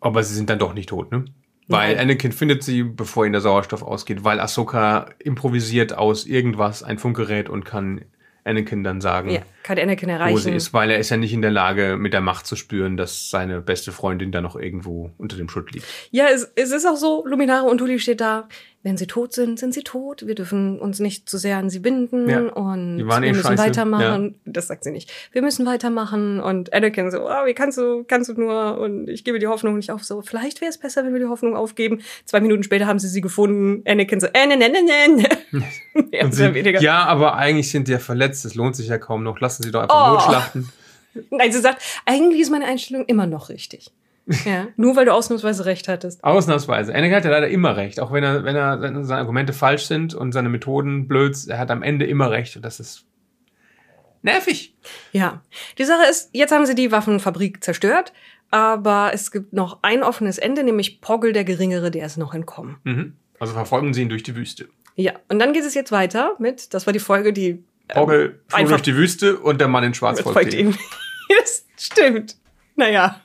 [0.00, 1.24] Aber sie sind dann doch nicht tot, ne?
[1.68, 2.04] Weil Nein.
[2.04, 7.48] Anakin findet sie, bevor ihnen der Sauerstoff ausgeht, weil Ahsoka improvisiert aus irgendwas ein Funkgerät
[7.48, 8.04] und kann
[8.44, 10.38] Anakin dann sagen, Ja, kann Anakin wo erreichen.
[10.38, 12.96] sie ist, weil er ist ja nicht in der Lage, mit der Macht zu spüren,
[12.96, 15.84] dass seine beste Freundin da noch irgendwo unter dem Schutt liegt.
[16.12, 18.48] Ja, es, es ist auch so, Luminara und Tuli steht da,
[18.86, 20.28] wenn sie tot sind, sind sie tot.
[20.28, 23.42] Wir dürfen uns nicht zu sehr an sie binden Ja, und waren eh wir müssen
[23.48, 24.36] scheiße, weitermachen.
[24.44, 25.10] Das sagt sie nicht.
[25.32, 29.24] Wir müssen weitermachen und Anakin so, oh, wie kannst du, kannst du nur und ich
[29.24, 30.04] gebe die Hoffnung nicht auf.
[30.04, 32.00] So, vielleicht wäre es besser, wenn wir die Hoffnung aufgeben.
[32.26, 33.82] Zwei Minuten später haben sie sie gefunden.
[33.90, 34.82] Anakin so, äh, ne, ne, ne,
[35.50, 36.22] ne.
[36.22, 36.80] Und sie, weniger.
[36.80, 39.72] ja, aber eigentlich sind die ja verletzt, es lohnt sich ja kaum noch, lassen sie
[39.72, 40.14] doch einfach Oh.
[40.14, 40.68] notschlachten.
[41.30, 43.90] Nein, sie sagt, eigentlich ist meine Einstellung immer noch richtig.
[44.44, 46.22] Ja, nur weil du ausnahmsweise recht hattest.
[46.24, 46.92] Ausnahmsweise.
[46.94, 50.14] Anakin hat ja leider immer recht, auch wenn er, wenn er seine Argumente falsch sind
[50.14, 53.04] und seine Methoden blöd, er hat am Ende immer recht und das ist
[54.22, 54.74] nervig.
[55.12, 55.42] Ja,
[55.78, 58.12] die Sache ist, jetzt haben sie die Waffenfabrik zerstört,
[58.50, 62.76] aber es gibt noch ein offenes Ende, nämlich Poggle der Geringere, der ist noch entkommen.
[62.84, 63.16] Mhm.
[63.38, 64.68] Also verfolgen sie ihn durch die Wüste.
[64.96, 68.58] Ja, und dann geht es jetzt weiter mit, das war die Folge, die Poggle floh
[68.58, 70.74] einfach- durch die Wüste und der Mann in Schwarz folgt ihm.
[71.76, 72.36] stimmt.
[72.74, 73.20] Naja.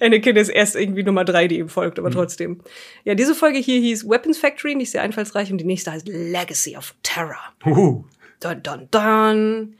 [0.00, 2.04] Anakin ist erst irgendwie Nummer drei, die ihm folgt, Mhm.
[2.04, 2.60] aber trotzdem.
[3.04, 6.76] Ja, diese Folge hier hieß Weapons Factory, nicht sehr einfallsreich, und die nächste heißt Legacy
[6.76, 7.36] of Terror.
[7.64, 8.04] Huhu.
[8.40, 9.74] Dun, dun, dun.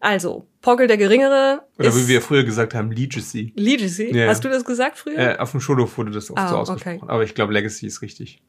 [0.00, 3.52] Also, Poggle der Geringere Oder wie wir früher gesagt haben, Legacy.
[3.56, 4.16] Legacy.
[4.16, 4.28] Ja.
[4.28, 5.18] Hast du das gesagt früher?
[5.18, 6.60] Äh, auf dem Schulhof wurde das oft Ah, so okay.
[6.72, 7.10] ausgesprochen.
[7.10, 8.42] Aber ich glaube, Legacy ist richtig.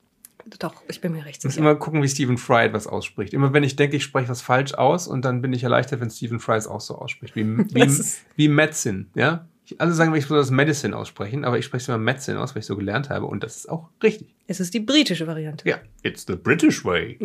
[0.59, 1.63] Doch, ich bin mir recht Ich muss sicher.
[1.65, 3.33] immer gucken, wie Stephen Fry etwas ausspricht.
[3.33, 6.09] Immer wenn ich denke, ich spreche was falsch aus und dann bin ich erleichtert, wenn
[6.09, 7.35] Stephen Fry es auch so ausspricht.
[7.35, 8.03] Wie, wie,
[8.37, 9.45] wie Medicine, ja?
[9.71, 12.53] Ich, alle sagen, ich soll das Medicine aussprechen, aber ich spreche es immer Medicine aus,
[12.55, 14.35] weil ich so gelernt habe und das ist auch richtig.
[14.47, 15.67] Es ist die britische Variante.
[15.67, 17.17] Ja, it's the British way.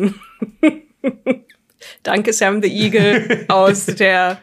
[2.03, 4.41] Danke, Sam the Eagle aus der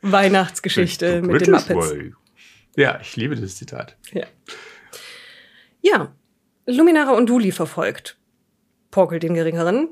[0.00, 1.90] Weihnachtsgeschichte the mit den British Muppets.
[1.90, 2.14] way.
[2.76, 3.96] Ja, ich liebe das Zitat.
[4.12, 4.26] Ja.
[5.82, 6.14] ja,
[6.66, 8.16] Luminara und Duli verfolgt
[8.90, 9.88] Poggle den Geringeren,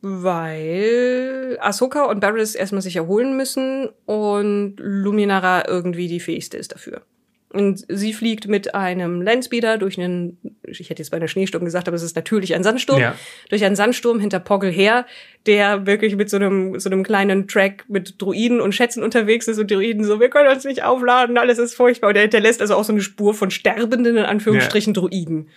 [0.00, 7.02] weil Ahsoka und Barriss erstmal sich erholen müssen und Luminara irgendwie die fähigste ist dafür.
[7.50, 11.88] Und sie fliegt mit einem Landspeeder durch einen, ich hätte jetzt bei einer Schneesturm gesagt,
[11.88, 13.14] aber es ist natürlich ein Sandsturm, Ja.
[13.48, 15.06] durch einen Sandsturm hinter Poggle her,
[15.46, 19.58] der wirklich mit so einem, so einem kleinen Track mit Druiden und Schätzen unterwegs ist
[19.58, 22.10] und die Druiden so, wir können uns nicht aufladen, alles ist furchtbar.
[22.10, 25.48] Und er hinterlässt also auch so eine Spur von sterbenden, in Anführungsstrichen, Druiden,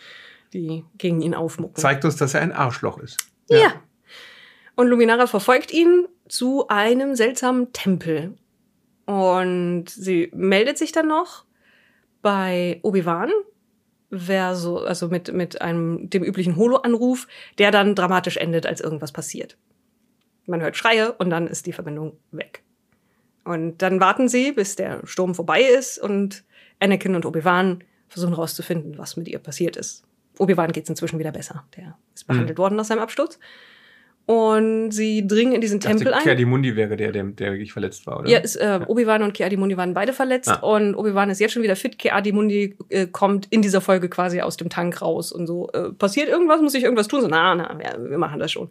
[0.53, 1.75] die gegen ihn aufmucken.
[1.75, 3.17] Zeigt uns, dass er ein Arschloch ist.
[3.49, 3.73] Ja.
[4.81, 8.33] Und Luminara verfolgt ihn zu einem seltsamen Tempel.
[9.05, 11.45] Und sie meldet sich dann noch
[12.23, 13.29] bei Obi-Wan,
[14.09, 17.27] verso, also mit, mit einem, dem üblichen Holo-Anruf,
[17.59, 19.55] der dann dramatisch endet, als irgendwas passiert.
[20.47, 22.63] Man hört Schreie und dann ist die Verbindung weg.
[23.43, 26.43] Und dann warten sie, bis der Sturm vorbei ist und
[26.79, 30.05] Anakin und Obi-Wan versuchen herauszufinden, was mit ihr passiert ist.
[30.39, 31.65] Obi-Wan geht's inzwischen wieder besser.
[31.77, 33.37] Der ist behandelt worden nach seinem Absturz.
[34.27, 36.23] Und sie dringen in diesen Ich dachte, Tempel ein.
[36.23, 38.29] Kerdimundi wäre der, der, der wirklich verletzt war, oder?
[38.29, 40.55] Ja, ist, äh, Obi-Wan und Ki-Adi-Mundi waren beide verletzt Ah.
[40.61, 41.97] und Obi-Wan ist jetzt schon wieder fit.
[41.97, 45.69] Ki-Adi-Mundi äh, kommt in dieser Folge quasi aus dem Tank raus und so.
[45.73, 46.61] Äh, passiert irgendwas?
[46.61, 47.21] Muss ich irgendwas tun?
[47.21, 48.69] So, na, na, ja, wir machen das schon.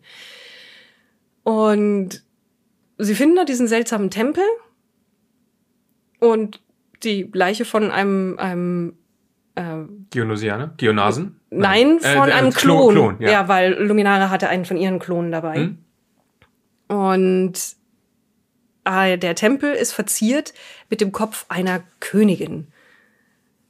[1.42, 2.22] Und
[2.98, 4.44] sie finden da diesen seltsamen Tempel
[6.20, 6.60] und
[7.02, 8.94] die Leiche von einem, einem
[9.56, 10.74] ähm, Geonosianer?
[10.76, 11.39] Geonasen?
[11.50, 12.94] Nein, Äh, von äh, einem Klo- Klon.
[12.94, 13.30] Klon, ja.
[13.30, 13.48] ja.
[13.48, 15.56] weil Luminara hatte einen von ihren Klonen dabei.
[15.56, 15.78] Hm?
[16.88, 17.52] Und
[18.84, 20.54] äh, der Tempel ist verziert
[20.88, 22.68] mit dem Kopf einer Königin.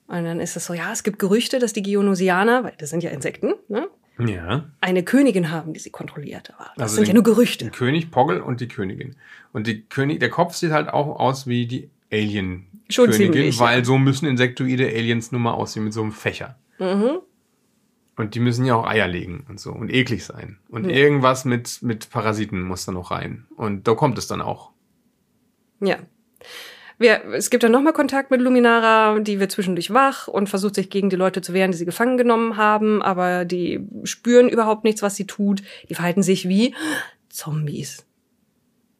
[0.06, 3.02] Und dann ist es so, ja, es gibt Gerüchte, dass die Geonosianer, weil das sind
[3.02, 3.86] ja Insekten, ne,
[4.18, 4.64] Ja.
[4.80, 6.52] eine Königin haben, die sie kontrolliert.
[6.56, 7.66] Aber das Also sind den- ja nur Gerüchte.
[7.66, 9.16] Der König Poggle und die Königin.
[9.52, 12.66] Und die König, der Kopf sieht halt auch aus wie die Alien.
[12.88, 13.64] Schon Königin, ziemlich, ja.
[13.64, 16.56] weil so müssen insektoide Aliens nun mal aussehen mit so einem Fächer.
[16.78, 17.18] Mhm.
[18.20, 20.58] Und die müssen ja auch Eier legen und so und eklig sein.
[20.68, 23.46] Und irgendwas mit, mit Parasiten muss da noch rein.
[23.56, 24.72] Und da kommt es dann auch.
[25.80, 25.96] Ja.
[26.98, 30.90] Wir, es gibt dann nochmal Kontakt mit Luminara, die wird zwischendurch wach und versucht sich
[30.90, 35.00] gegen die Leute zu wehren, die sie gefangen genommen haben, aber die spüren überhaupt nichts,
[35.00, 35.62] was sie tut.
[35.88, 36.74] Die verhalten sich wie
[37.30, 38.04] Zombies.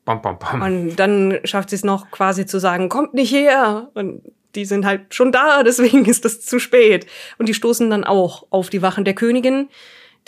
[0.06, 0.62] Bam, bam, bam.
[0.62, 3.90] Und dann schafft sie es noch quasi zu sagen, kommt nicht her.
[3.92, 4.22] Und
[4.54, 7.06] die sind halt schon da, deswegen ist das zu spät.
[7.38, 9.68] Und die stoßen dann auch auf die Wachen der Königin,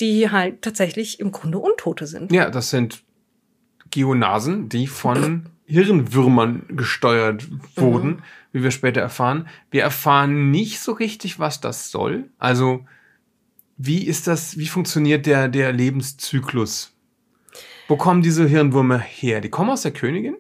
[0.01, 2.33] die halt tatsächlich im Grunde Untote sind.
[2.33, 3.03] Ja, das sind
[3.91, 8.23] Geonasen, die von Hirnwürmern gesteuert wurden, Mhm.
[8.53, 9.49] wie wir später erfahren.
[9.71, 12.25] Wir erfahren nicht so richtig, was das soll.
[12.39, 12.85] Also,
[13.77, 16.95] wie ist das, wie funktioniert der, der Lebenszyklus?
[17.89, 19.41] Wo kommen diese Hirnwürmer her?
[19.41, 20.37] Die kommen aus der Königin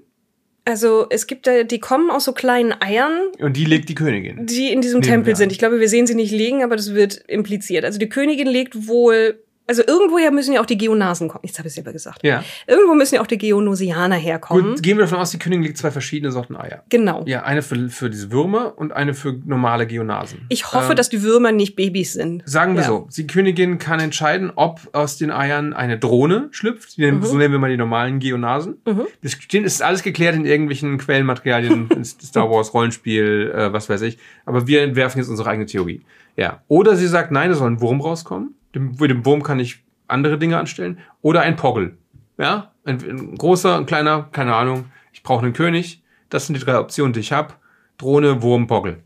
[0.64, 4.46] Also es gibt da, die kommen aus so kleinen Eiern, und die legt die Königin.
[4.46, 5.50] die in diesem Tempel sind.
[5.50, 7.84] Ich glaube, wir sehen sie nicht liegen, aber das wird impliziert.
[7.84, 11.42] Also die Königin legt wohl, also irgendwoher müssen ja auch die Geonasen kommen.
[11.44, 12.20] Jetzt habe ich es selber gesagt.
[12.24, 12.42] Ja.
[12.66, 14.74] Irgendwo müssen ja auch die Geonosianer herkommen.
[14.74, 16.82] Gut, gehen wir davon aus, die Königin legt zwei verschiedene Sorten Eier.
[16.88, 17.22] Genau.
[17.26, 20.46] Ja, eine für, für diese Würmer und eine für normale Geonasen.
[20.48, 22.42] Ich hoffe, Ähm, dass die Würmer nicht Babys sind.
[22.44, 22.88] Sagen wir Ja.
[22.88, 26.96] so, die Königin kann entscheiden, ob aus den Eiern eine Drohne schlüpft.
[26.96, 27.22] Die Mhm.
[27.22, 28.76] So nennen wir mal die normalen Geonasen.
[29.22, 34.02] Das steht, ist alles geklärt in irgendwelchen Quellenmaterialien, in Star Wars, Rollenspiel, äh, was weiß
[34.02, 34.18] ich.
[34.44, 36.02] Aber wir entwerfen jetzt unsere eigene Theorie.
[36.36, 36.62] Ja.
[36.68, 38.54] Oder sie sagt, nein, es soll ein Wurm rauskommen.
[38.74, 40.98] Dem, mit dem Wurm kann ich andere Dinge anstellen.
[41.20, 41.96] Oder ein Poggle.
[42.38, 42.72] Ja.
[42.84, 44.86] Ein, ein großer, ein kleiner, keine Ahnung.
[45.12, 46.02] Ich brauche einen König.
[46.30, 47.54] Das sind die drei Optionen, die ich habe.
[47.98, 49.02] Drohne, Wurm, Poggle.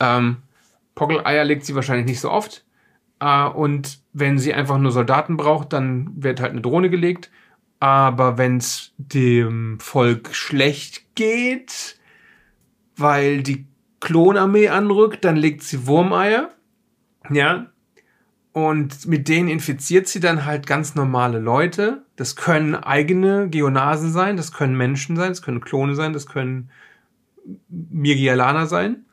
[0.00, 0.38] Ähm,
[0.94, 2.64] Poggle-Eier legt sie wahrscheinlich nicht so oft.
[3.20, 7.30] Äh, und wenn sie einfach nur Soldaten braucht, dann wird halt eine Drohne gelegt.
[7.78, 11.98] Aber wenn es dem Volk schlecht geht,
[12.96, 13.66] weil die
[14.00, 16.50] Klonarmee anrückt, dann legt sie Wurmeier.
[17.30, 17.66] Ja.
[18.56, 22.06] Und mit denen infiziert sie dann halt ganz normale Leute.
[22.16, 26.70] Das können eigene Geonasen sein, das können Menschen sein, das können Klone sein, das können
[27.68, 29.04] Mirgialaner sein.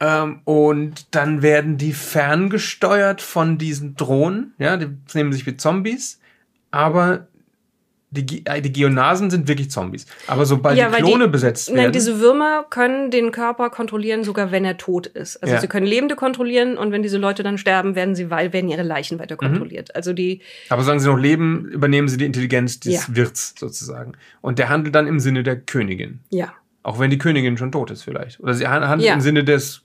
[0.00, 4.52] Ähm, und dann werden die ferngesteuert von diesen Drohnen.
[4.58, 6.20] Ja, die nehmen sich wie Zombies.
[6.70, 7.28] Aber
[8.20, 10.04] die, äh, die Geonasen sind wirklich Zombies.
[10.26, 11.92] Aber sobald Ja, die Klone die- besetzt Nein, werden.
[11.92, 15.36] diese Würmer können den Körper kontrollieren, sogar wenn er tot ist.
[15.42, 15.60] Also Ja.
[15.60, 18.82] sie können Lebende kontrollieren und wenn diese Leute dann sterben, werden sie, weil werden ihre
[18.82, 19.38] Leichen weiter Mhm.
[19.38, 19.96] kontrolliert.
[19.96, 23.00] Also die, aber solange sie noch leben, übernehmen sie die Intelligenz des Ja.
[23.16, 24.12] Wirts sozusagen.
[24.42, 26.20] Und der handelt dann im Sinne der Königin.
[26.30, 26.52] ja.
[26.84, 28.40] Auch wenn die Königin schon tot ist vielleicht.
[28.40, 29.82] Oder sie handelt im Sinne des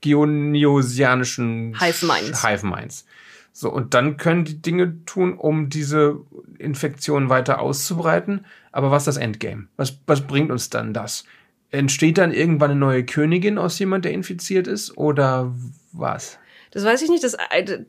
[0.00, 2.44] geoniosianischen Hive Minds.
[2.46, 3.06] Hive Minds.
[3.52, 6.20] So, und dann können die Dinge tun, um diese
[6.58, 8.46] Infektion weiter auszubreiten.
[8.72, 9.66] Aber was ist das Endgame?
[9.76, 11.24] Was, was bringt uns dann das?
[11.70, 14.96] Entsteht dann irgendwann eine neue Königin aus jemand, der infiziert ist?
[14.96, 15.54] Oder
[15.92, 16.38] was?
[16.72, 17.24] Das weiß ich nicht.
[17.24, 17.36] Das,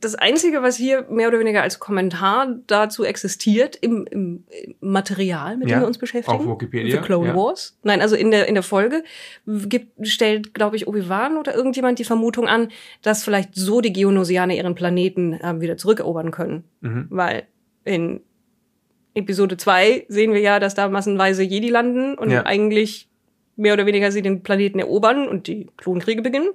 [0.00, 4.44] das Einzige, was hier mehr oder weniger als Kommentar dazu existiert, im, im
[4.80, 6.36] Material, mit Ja, dem wir uns beschäftigen.
[6.36, 7.36] auf Wikipedia, The Clone ja.
[7.36, 7.78] Wars.
[7.84, 9.04] Nein, also in der, in der Folge
[9.46, 12.68] gibt, stellt, glaube ich, Obi-Wan oder irgendjemand die Vermutung an,
[13.02, 16.64] dass vielleicht so die Geonosianer ihren Planeten äh, wieder zurückerobern können.
[16.80, 17.06] Mhm.
[17.10, 17.44] Weil
[17.84, 18.20] in
[19.14, 22.46] Episode 2 sehen wir ja, dass da massenweise Jedi landen und Ja.
[22.46, 23.08] eigentlich
[23.62, 26.50] mehr oder weniger sie den Planeten erobern und die Klonkriege beginnen.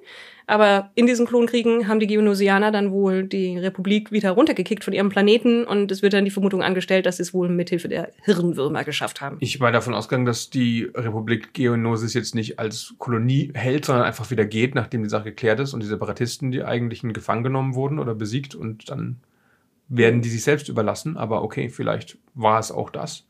[0.50, 5.10] Aber in diesen Klonkriegen haben die Geonosianer dann wohl die Republik wieder runtergekickt von ihrem
[5.10, 8.86] Planeten und es wird dann die Vermutung angestellt, dass sie es wohl mithilfe der Hirnwürmer
[8.86, 9.38] geschafft haben.
[9.42, 14.32] Ich war davon ausgegangen, dass die Republik Geonosis jetzt nicht als Kolonie hält, sondern einfach
[14.32, 18.00] wieder geht, nachdem die Sache geklärt ist und die Separatisten, die eigentlichen gefangen genommen wurden
[18.00, 19.18] oder besiegt und dann
[19.90, 21.18] werden die sich selbst überlassen.
[21.18, 23.28] Aber okay, vielleicht war es auch das.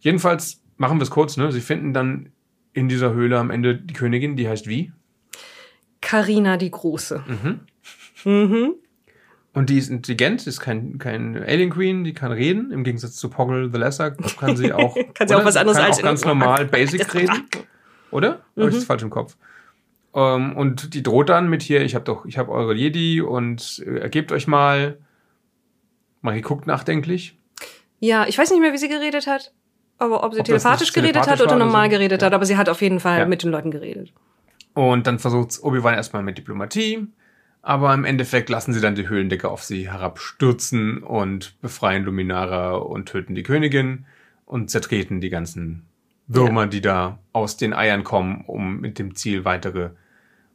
[0.00, 1.52] Jedenfalls machen wir es kurz, ne?
[1.52, 2.30] Sie finden dann
[2.78, 4.92] in dieser Höhle am Ende die Königin, die heißt wie?
[6.00, 7.22] Carina die Große.
[7.26, 7.60] Mhm.
[8.24, 8.74] Mhm.
[9.54, 12.70] Und die ist intelligent, ist kein, kein Alien Queen, die kann reden.
[12.70, 15.86] Im Gegensatz zu Poggle the Lesser kann sie auch, Kann sie auch was anderes kann
[15.86, 17.48] als auch ganz normal Basic reden.
[18.10, 18.30] Oder?
[18.56, 18.68] Habe Mhm.
[18.68, 19.36] ich das falsch im Kopf?
[20.14, 23.82] Ähm, und die droht dann mit hier, ich habe doch, ich habe eure Jedi und
[23.86, 24.98] äh, ergebt euch mal.
[26.20, 27.36] Marie guckt nachdenklich.
[28.00, 29.52] Ja, ich weiß nicht mehr, wie sie geredet hat,
[29.98, 31.90] aber ob sie Ob telepathisch geredet hat telepathisch oder war oder normal so.
[31.90, 32.26] geredet Ja.
[32.26, 33.26] hat, aber sie hat auf jeden Fall Ja.
[33.26, 34.12] mit den Leuten geredet.
[34.74, 37.06] Und dann versucht Obi-Wan erstmal mit Diplomatie.
[37.62, 43.06] Aber im Endeffekt lassen sie dann die Höhlendecke auf sie herabstürzen und befreien Luminara und
[43.06, 44.06] töten die Königin
[44.46, 45.84] und zertreten die ganzen
[46.28, 46.66] Würmer, ja.
[46.68, 49.90] die da aus den Eiern kommen, um mit dem Ziel weitere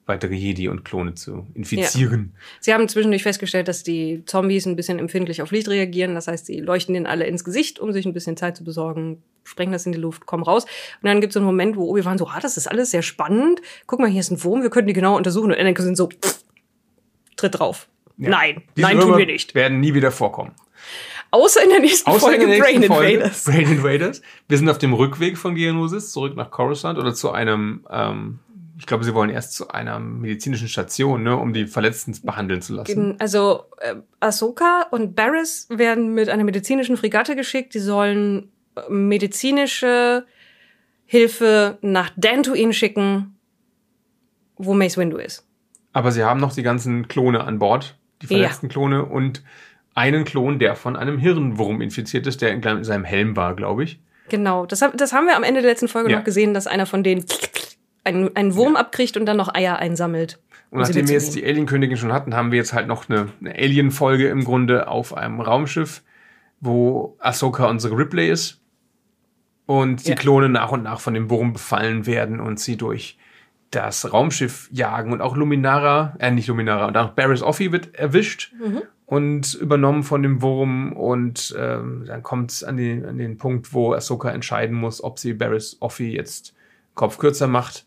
[0.05, 2.31] weitere Jedi und Klone zu infizieren.
[2.33, 2.41] Ja.
[2.59, 6.15] Sie haben zwischendurch festgestellt, dass die Zombies ein bisschen empfindlich auf Licht reagieren.
[6.15, 9.23] Das heißt, sie leuchten denen alle ins Gesicht, um sich ein bisschen Zeit zu besorgen,
[9.43, 10.65] sprengen das in die Luft, kommen raus.
[10.65, 13.01] Und dann gibt es so einen Moment, wo Obi-Wan so, ah, das ist alles sehr
[13.01, 13.61] spannend.
[13.87, 15.51] Guck mal, hier ist ein Wurm, wir könnten die genau untersuchen.
[15.51, 16.43] Und Anakin sind so, pff,
[17.37, 17.87] tritt drauf.
[18.17, 18.29] Ja.
[18.29, 19.55] Nein, Diese nein, Würmer tun wir nicht.
[19.55, 20.51] werden nie wieder vorkommen.
[21.31, 23.43] Außer in der nächsten Außer Folge der nächsten Brain Folge, Invaders.
[23.45, 24.21] Brain Invaders.
[24.47, 28.39] Wir sind auf dem Rückweg von Geonosis zurück nach Coruscant oder zu einem ähm,
[28.83, 32.73] ich glaube, sie wollen erst zu einer medizinischen Station, ne, um die Verletzten behandeln zu
[32.73, 33.15] lassen.
[33.17, 37.73] Also äh, Ahsoka und Barris werden mit einer medizinischen Fregatte geschickt.
[37.75, 40.25] Die sollen äh, medizinische
[41.05, 43.37] Hilfe nach Dantooine schicken,
[44.57, 45.47] wo Mace Windu ist.
[45.93, 48.73] Aber sie haben noch die ganzen Klone an Bord, die verletzten ja.
[48.73, 49.43] Klone und
[49.95, 54.01] einen Klon, der von einem Hirnwurm infiziert ist, der in seinem Helm war, glaube ich.
[54.27, 56.17] Genau, das, das haben wir am Ende der letzten Folge ja.
[56.17, 57.25] noch gesehen, dass einer von denen
[58.03, 58.79] einen, einen Wurm ja.
[58.79, 60.39] abkriegt und dann noch Eier einsammelt.
[60.69, 63.53] Und nachdem wir jetzt die Alien-Königin schon hatten, haben wir jetzt halt noch eine, eine
[63.53, 66.01] Alien-Folge im Grunde auf einem Raumschiff,
[66.59, 68.59] wo Ahsoka unsere Ripley ist
[69.67, 70.15] und die ja.
[70.15, 73.17] Klone nach und nach von dem Wurm befallen werden und sie durch
[73.69, 78.53] das Raumschiff jagen und auch Luminara, äh nicht Luminara, und auch Barris Offie wird erwischt
[78.59, 78.81] mhm.
[79.05, 83.93] und übernommen von dem Wurm und ähm, dann kommt es an, an den Punkt, wo
[83.93, 86.53] Ahsoka entscheiden muss, ob sie Barris Offie jetzt
[86.95, 87.85] Kopf kürzer macht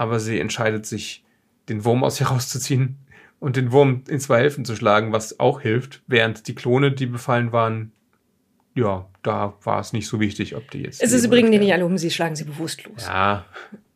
[0.00, 1.24] aber sie entscheidet sich,
[1.68, 2.96] den Wurm aus ihr rauszuziehen
[3.38, 7.04] und den Wurm in zwei Hälften zu schlagen, was auch hilft, während die Klone, die
[7.04, 7.92] befallen waren,
[8.74, 11.02] ja, da war es nicht so wichtig, ob die jetzt.
[11.02, 13.04] Es ist, sie bringen die nicht alle um, sie schlagen sie bewusstlos.
[13.06, 13.44] Ja.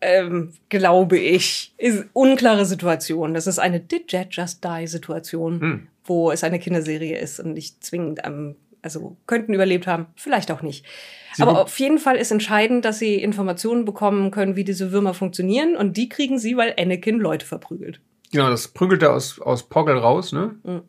[0.02, 1.72] Ähm, glaube ich.
[1.78, 3.32] Ist unklare Situation.
[3.32, 5.86] Das ist eine Did Jet Just Die Situation, hm.
[6.04, 10.62] wo es eine Kinderserie ist und nicht zwingend am, also könnten überlebt haben, vielleicht auch
[10.62, 10.84] nicht.
[11.32, 15.14] Sie Aber auf jeden Fall ist entscheidend, dass sie Informationen bekommen können, wie diese Würmer
[15.14, 15.76] funktionieren.
[15.76, 18.00] Und die kriegen sie, weil Anakin Leute verprügelt.
[18.30, 20.54] Genau, das prügelt er aus, aus Poggle raus, ne?
[20.62, 20.82] Mhm.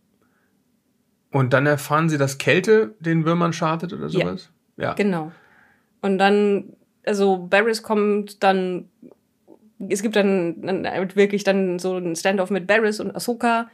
[1.32, 4.52] Und dann erfahren sie, dass Kälte den Würmern schadet oder sowas?
[4.78, 4.84] Ja.
[4.84, 4.94] ja.
[4.94, 5.32] Genau.
[6.02, 6.74] Und dann,
[7.06, 8.90] also Barris kommt dann,
[9.90, 13.70] es gibt dann, dann wirklich dann so ein Standoff mit Barris und Ahsoka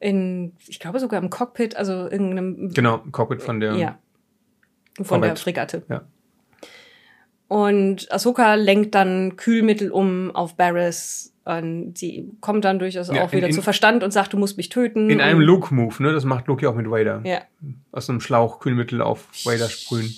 [0.00, 2.70] in, ich glaube sogar im Cockpit, also irgendeinem.
[2.72, 3.74] Genau, im Cockpit von der.
[3.76, 3.98] Ja.
[5.00, 5.82] Von der Fregatte.
[5.88, 6.02] Ja.
[7.48, 11.34] Und Ahsoka lenkt dann Kühlmittel um auf Barris.
[11.44, 14.56] Und sie kommt dann durchaus ja, auch wieder in, zu Verstand und sagt, du musst
[14.56, 15.10] mich töten.
[15.10, 16.12] In einem Luke-Move, ne?
[16.12, 17.22] Das macht Luke ja auch mit Vader.
[17.24, 17.40] Ja.
[17.92, 20.14] Aus einem Schlauch Kühlmittel auf Vader sprühen.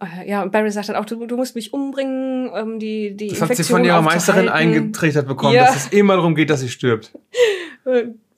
[0.00, 3.28] Äh, ja, und Barry sagt dann auch, du, du musst mich umbringen, ähm, die, die
[3.28, 5.66] Das Infektion hat sie von ihrer Meisterin eingetrichtert bekommen, ja.
[5.66, 7.12] dass es immer darum geht, dass sie stirbt.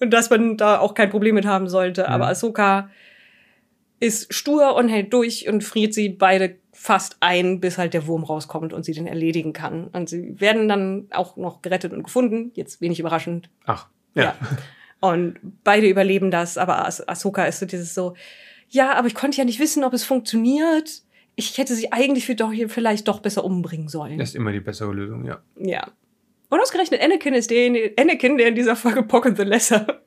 [0.01, 2.03] Und dass man da auch kein Problem mit haben sollte.
[2.03, 2.09] Mhm.
[2.09, 2.91] Aber Ahsoka
[4.01, 8.25] ist stur und hält durch und friert sie beide fast ein, bis halt der Wurm
[8.25, 9.89] rauskommt und sie den erledigen kann.
[9.89, 12.53] Und sie werden dann auch noch gerettet und gefunden.
[12.55, 13.51] Jetzt wenig überraschend.
[13.67, 14.23] Ach, ja.
[14.25, 14.35] ja.
[15.01, 18.15] Und beide überleben das, aber ah Ahsoka ist so dieses so,
[18.69, 21.03] ja, aber ich konnte ja nicht wissen, ob es funktioniert.
[21.37, 24.19] Ich hätte sie eigentlich für doch, vielleicht doch besser umbringen sollen.
[24.19, 25.41] Das ist immer die bessere Lösung, ja.
[25.57, 25.89] Ja.
[26.51, 30.03] Und ausgerechnet Anakin ist der, Anakin, der in dieser Folge Pocket the Lesser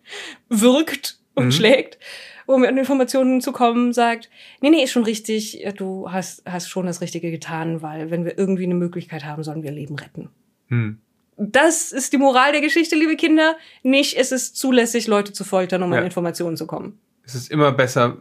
[0.50, 1.52] wirkt und mhm.
[1.52, 1.98] schlägt
[2.46, 4.30] um an Informationen zu kommen, sagt,
[4.62, 8.38] nee, nee, ist schon richtig, du hast, hast schon das Richtige getan, weil wenn wir
[8.38, 10.30] irgendwie eine Möglichkeit haben, sollen wir Leben retten.
[10.68, 11.00] Hm.
[11.38, 13.56] Das ist die Moral der Geschichte, liebe Kinder.
[13.82, 16.00] Nicht ist es zulässig, Leute zu foltern, um ja.
[16.00, 17.00] an Informationen zu kommen.
[17.24, 18.18] Es ist immer besser,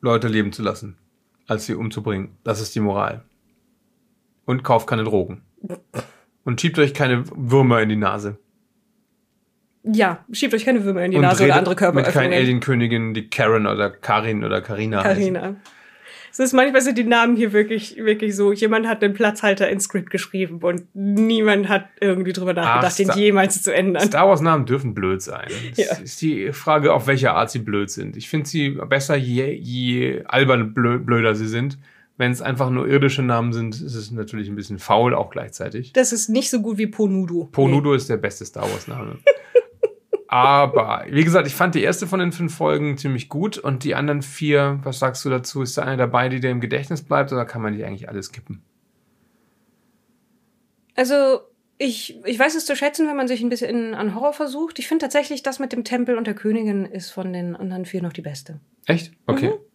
[0.00, 0.98] Leute leben zu lassen,
[1.46, 2.36] als sie umzubringen.
[2.44, 3.22] Das ist die Moral.
[4.44, 5.42] Und kauft keine Drogen.
[6.44, 8.38] Und schiebt euch keine Würmer in die Nase.
[9.82, 11.96] Ja, schiebt euch keine Würmer in die Nase oder andere Körper.
[11.96, 15.02] Mit keinen Alien-Königin, die Karen oder Karin oder Karina.
[15.02, 15.56] Karina.
[16.34, 18.52] Es ist manchmal sind die Namen hier wirklich, wirklich so.
[18.52, 23.62] Jemand hat den Platzhalter ins Skript geschrieben und niemand hat irgendwie drüber nachgedacht, den jemals
[23.62, 24.02] zu ändern.
[24.02, 25.46] Star Wars Namen dürfen blöd sein.
[25.70, 25.94] Es ja.
[25.94, 28.16] ist die Frage, auf welche Art sie blöd sind.
[28.16, 31.78] Ich finde sie besser, je, je albern blöder sie sind.
[32.16, 35.92] Wenn es einfach nur irdische Namen sind, ist es natürlich ein bisschen faul auch gleichzeitig.
[35.92, 37.48] Das ist nicht so gut wie Ponudo.
[37.50, 37.96] Ponudo nee.
[37.96, 39.18] ist der beste Star Wars Name.
[40.28, 43.94] Aber wie gesagt, ich fand die erste von den fünf Folgen ziemlich gut und die
[43.94, 45.62] anderen vier, was sagst du dazu?
[45.62, 48.32] Ist da einer dabei, die dir im Gedächtnis bleibt oder kann man die eigentlich alles
[48.32, 48.62] kippen?
[50.96, 51.40] Also,
[51.78, 54.78] ich, ich weiß es zu schätzen, wenn man sich ein bisschen an Horror versucht.
[54.78, 58.02] Ich finde tatsächlich, das mit dem Tempel und der Königin ist von den anderen vier
[58.02, 58.60] noch die beste.
[58.86, 59.12] Echt?
[59.26, 59.50] Okay.
[59.50, 59.73] Mhm.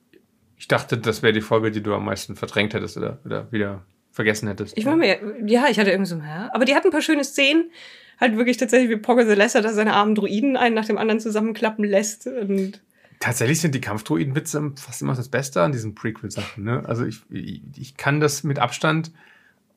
[0.59, 3.85] Ich dachte, das wäre die Folge, die du am meisten verdrängt hättest oder, oder wieder
[4.11, 4.77] vergessen hättest.
[4.77, 6.49] Ich war mir, ja, ich hatte irgendwie so, ja.
[6.53, 7.71] Aber die hatten ein paar schöne Szenen.
[8.19, 11.21] Halt wirklich tatsächlich wie Poggle the Lesser, dass seine armen Druiden einen nach dem anderen
[11.21, 12.27] zusammenklappen lässt.
[12.27, 12.81] Und
[13.21, 16.65] Tatsächlich sind die Kampfdruidenwitze fast immer das Beste an diesen Prequel-Sachen.
[16.65, 16.83] Ne?
[16.85, 19.11] Also ich, ich, ich kann das mit Abstand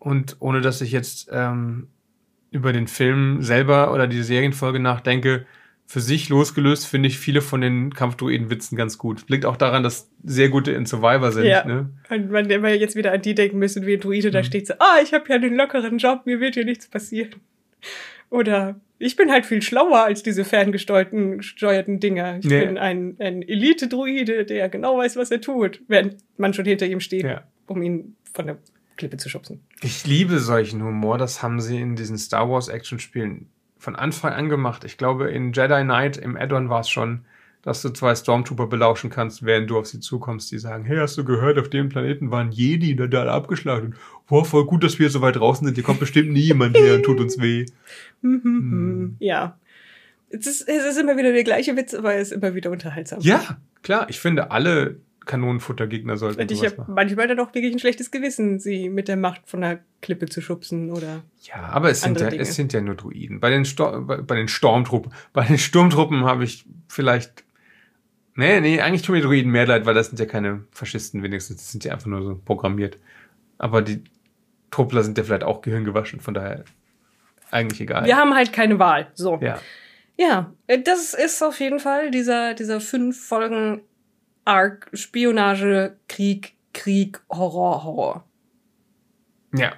[0.01, 1.87] und ohne dass ich jetzt ähm,
[2.51, 5.47] über den Film selber oder die Serienfolge nachdenke,
[5.93, 9.29] für sich losgelöst finde ich viele von den Kampfdruiden-Witzen ganz gut.
[9.29, 11.45] Liegt auch daran, dass sehr gute in Survivor sind.
[11.45, 11.67] Ja.
[11.67, 11.91] Ne?
[12.09, 14.73] Und man immer jetzt wieder an die denken müssen, wie ein Druide da steht so,
[14.79, 17.35] ah, ich habe ja einen lockeren Job, mir wird hier nichts passieren.
[18.31, 22.39] Oder ich bin halt viel schlauer als diese ferngesteuerten gesteuerten Dinger.
[22.39, 22.65] Ich Nee.
[22.65, 27.01] bin ein, ein Elite-Druide, der genau weiß, was er tut, während man schon hinter ihm
[27.01, 27.43] steht, Ja.
[27.67, 28.57] um ihn von der
[28.97, 29.61] Klippe zu schubsen.
[29.83, 31.19] Ich liebe solchen Humor.
[31.19, 33.51] Das haben sie in diesen Star Wars Action-Spielen
[33.83, 34.85] von Anfang an gemacht.
[34.85, 37.23] Ich glaube, in Jedi Knight im Add-on war es schon,
[37.63, 40.53] dass du zwei Stormtrooper belauschen kannst, während du auf sie zukommst.
[40.53, 43.95] Die sagen, hey, hast du gehört, auf dem Planeten waren Jedi, da alle abgeschlachtet.
[44.29, 45.75] Boah, voll gut, dass wir so weit draußen sind.
[45.75, 47.67] Hier kommt bestimmt nie jemand her und tut uns weh.
[48.23, 49.17] Mhm.
[49.19, 49.59] Ja.
[50.31, 53.19] Es ist, es ist immer wieder der gleiche Witz, aber er ist immer wieder unterhaltsam.
[53.21, 54.07] Ja, klar.
[54.09, 54.97] Ich finde, alle
[55.27, 59.17] Kanonenfuttergegner sollten Und ich habe manchmal dann auch wirklich ein schlechtes Gewissen, sie mit der
[59.17, 61.23] Macht von der Klippe zu schubsen oder.
[61.43, 62.43] Ja, aber es sind ja, Dinge.
[62.43, 63.41] es sind ja nur Druiden.
[63.41, 67.45] Bei den, Stor bei, bei den Stormtruppen, bei den Sturmtruppen habe ich vielleicht.
[68.35, 71.59] Nee, nee, eigentlich tun mir Druiden mehr leid, weil das sind ja keine Faschisten wenigstens.
[71.59, 72.99] Das sind ja einfach nur so programmiert.
[73.59, 74.03] Aber die
[74.71, 76.65] Truppler sind ja vielleicht auch gehirngewaschen, von daher
[77.51, 78.07] eigentlich egal.
[78.07, 79.09] Wir haben halt keine Wahl.
[79.15, 79.39] So.
[79.43, 79.61] ja.
[80.19, 80.53] Ja,
[80.85, 83.81] das ist auf jeden Fall dieser, dieser fünf Folgen
[84.45, 88.25] Arc Spionage, Krieg, Krieg, Horror, Horror.
[89.55, 89.73] Ja.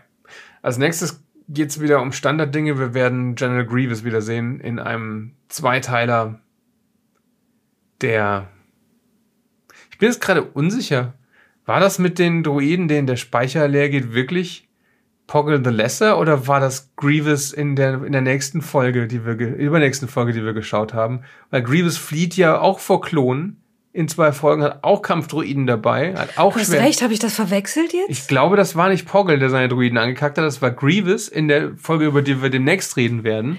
[0.63, 2.79] Als nächstes geht's wieder um Standarddinge.
[2.79, 6.41] Wir werden General Grievous wiedersehen in einem Zweiteiler,
[8.01, 8.49] der.
[9.91, 11.15] Ich bin jetzt gerade unsicher.
[11.67, 14.69] War das mit den Droiden, denen der Speicher leer geht, wirklich
[15.27, 19.35] Poggle the Lesser oder war das Grievous in der, in der nächsten Folge, die wir,
[19.35, 21.23] übernächsten Folge, die wir geschaut haben?
[21.51, 23.64] Weil Grievous flieht ja auch vor Klonen
[23.95, 27.37] in zwei Folgen, hat auch Kampfdroiden dabei, hat auch Du hast recht, habe ich das
[27.37, 28.11] verwechselt jetzt?
[28.11, 31.47] Ich glaube, das war nicht Poggle, der seine Druiden angekackt hat, das war Grievous in
[31.47, 33.59] der Folge, über die wir demnächst reden werden.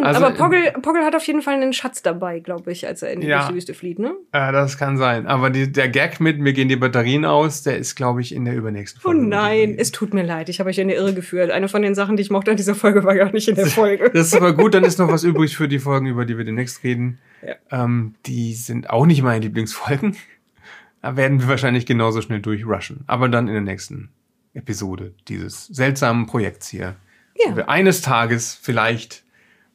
[0.00, 3.02] Nein, also- aber Poggle, Poggle hat auf jeden Fall einen Schatz dabei, glaube ich, als
[3.02, 3.52] er in die Ja.
[3.52, 4.14] Wüste flieht, ne?
[4.32, 5.26] Äh, das kann sein.
[5.26, 8.44] Aber die, der Gag mit, mir gehen die Batterien aus, der ist, glaube ich, in
[8.44, 9.26] der übernächsten Oh Folge.
[9.26, 11.50] nein, es tut mir leid, ich habe euch in die Irre geführt.
[11.50, 13.66] Eine von den Sachen, die ich mochte an dieser Folge, war gar nicht in der
[13.66, 14.10] Folge.
[14.12, 16.44] Das ist aber gut, dann ist noch was übrig für die Folgen, über die wir
[16.44, 17.18] demnächst reden.
[17.46, 17.84] Ja.
[17.84, 20.16] Ähm, die sind auch nicht meine Lieblingsfolgen.
[21.02, 23.04] Da werden wir wahrscheinlich genauso schnell durchrushen.
[23.06, 24.10] Aber dann in der nächsten
[24.52, 26.96] Episode dieses seltsamen Projekts hier.
[27.42, 27.52] Ja.
[27.52, 29.22] Wo wir eines Tages vielleicht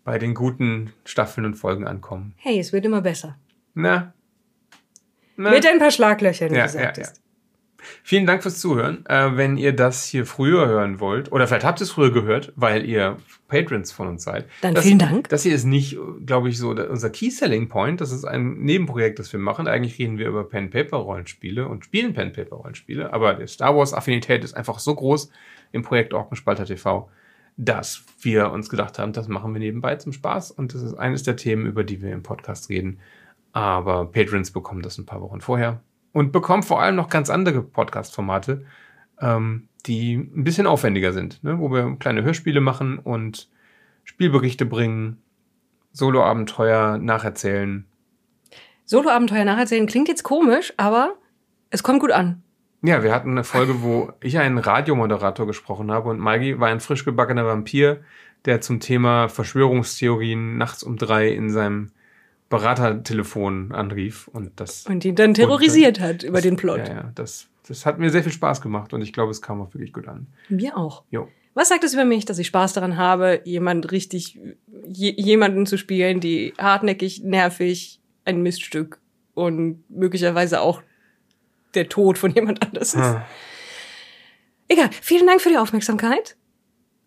[0.06, 2.34] bei den guten Staffeln und Folgen ankommen.
[2.38, 3.38] Hey, es wird immer besser.
[3.74, 4.14] Na?
[5.36, 5.50] Na?
[5.50, 7.22] Mit ein paar Schlaglöchern, wie Ja, du ja, sagtest.
[8.04, 9.06] Vielen Dank fürs Zuhören.
[9.08, 12.54] Äh, wenn ihr das hier früher hören wollt, oder vielleicht habt ihr es früher gehört,
[12.56, 14.46] weil ihr Patrons von uns seid.
[14.62, 15.30] Dann das, vielen Dank.
[15.30, 18.02] Das hier ist nicht, glaube ich, so unser Key Selling Point.
[18.02, 19.68] Das ist ein Nebenprojekt, das wir machen.
[19.68, 23.12] Eigentlich reden wir über Pen-Paper-Rollenspiele und spielen Pen-Paper-Rollenspiele.
[23.12, 25.30] Aber die Star Wars-Affinität ist einfach so groß
[25.72, 27.10] im Projekt Orkenspalter TV,
[27.58, 30.52] dass wir uns gedacht haben, das machen wir nebenbei zum Spaß.
[30.52, 33.00] Und das ist eines der Themen, über die wir im Podcast reden.
[33.54, 35.82] Aber Patrons bekommen das ein paar Wochen vorher
[36.12, 38.66] und bekommen vor allem noch ganz andere Podcast-Formate,
[39.22, 41.60] ähm, die ein bisschen aufwendiger sind, ne?
[41.60, 43.50] wo wir kleine Hörspiele machen und
[44.04, 45.22] Spielberichte bringen,
[45.92, 47.86] Solo-Abenteuer nacherzählen.
[48.86, 51.16] Solo-Abenteuer nacherzählen klingt jetzt komisch, aber
[51.70, 52.44] es kommt gut an.
[52.86, 56.80] Ja, wir hatten eine Folge, wo ich einen Radiomoderator gesprochen habe und Maggie war ein
[56.80, 58.02] frisch gebackener Vampir,
[58.46, 61.92] der zum Thema Verschwörungstheorien nachts um drei in seinem
[62.50, 66.78] Beratertelefon anrief und das Und ihn dann terrorisiert hat über den Plot.
[66.78, 69.62] Ja, ja, das, das hat mir sehr viel Spaß gemacht und ich glaube, es kam
[69.62, 70.28] auch wirklich gut an.
[70.50, 71.04] Mir auch.
[71.10, 71.28] Jo.
[71.56, 74.40] Was sagt es über mich, dass ich Spaß daran habe, jemand richtig,
[74.88, 79.00] je, jemanden zu spielen, die hartnäckig, nervig, ein Miststück
[79.34, 80.84] und möglicherweise auch
[81.76, 83.02] der Tod von jemand anders ist?
[83.02, 83.26] Ah.
[84.68, 84.90] Egal.
[85.02, 86.36] Vielen Dank für die Aufmerksamkeit.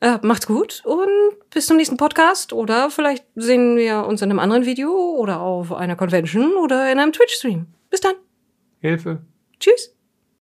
[0.01, 1.09] Äh, macht's gut und
[1.51, 5.73] bis zum nächsten Podcast oder vielleicht sehen wir uns in einem anderen Video oder auf
[5.73, 7.67] einer Convention oder in einem Twitch-Stream.
[7.91, 8.15] Bis dann.
[8.81, 9.23] Hilfe.
[9.59, 9.98] Tschüss.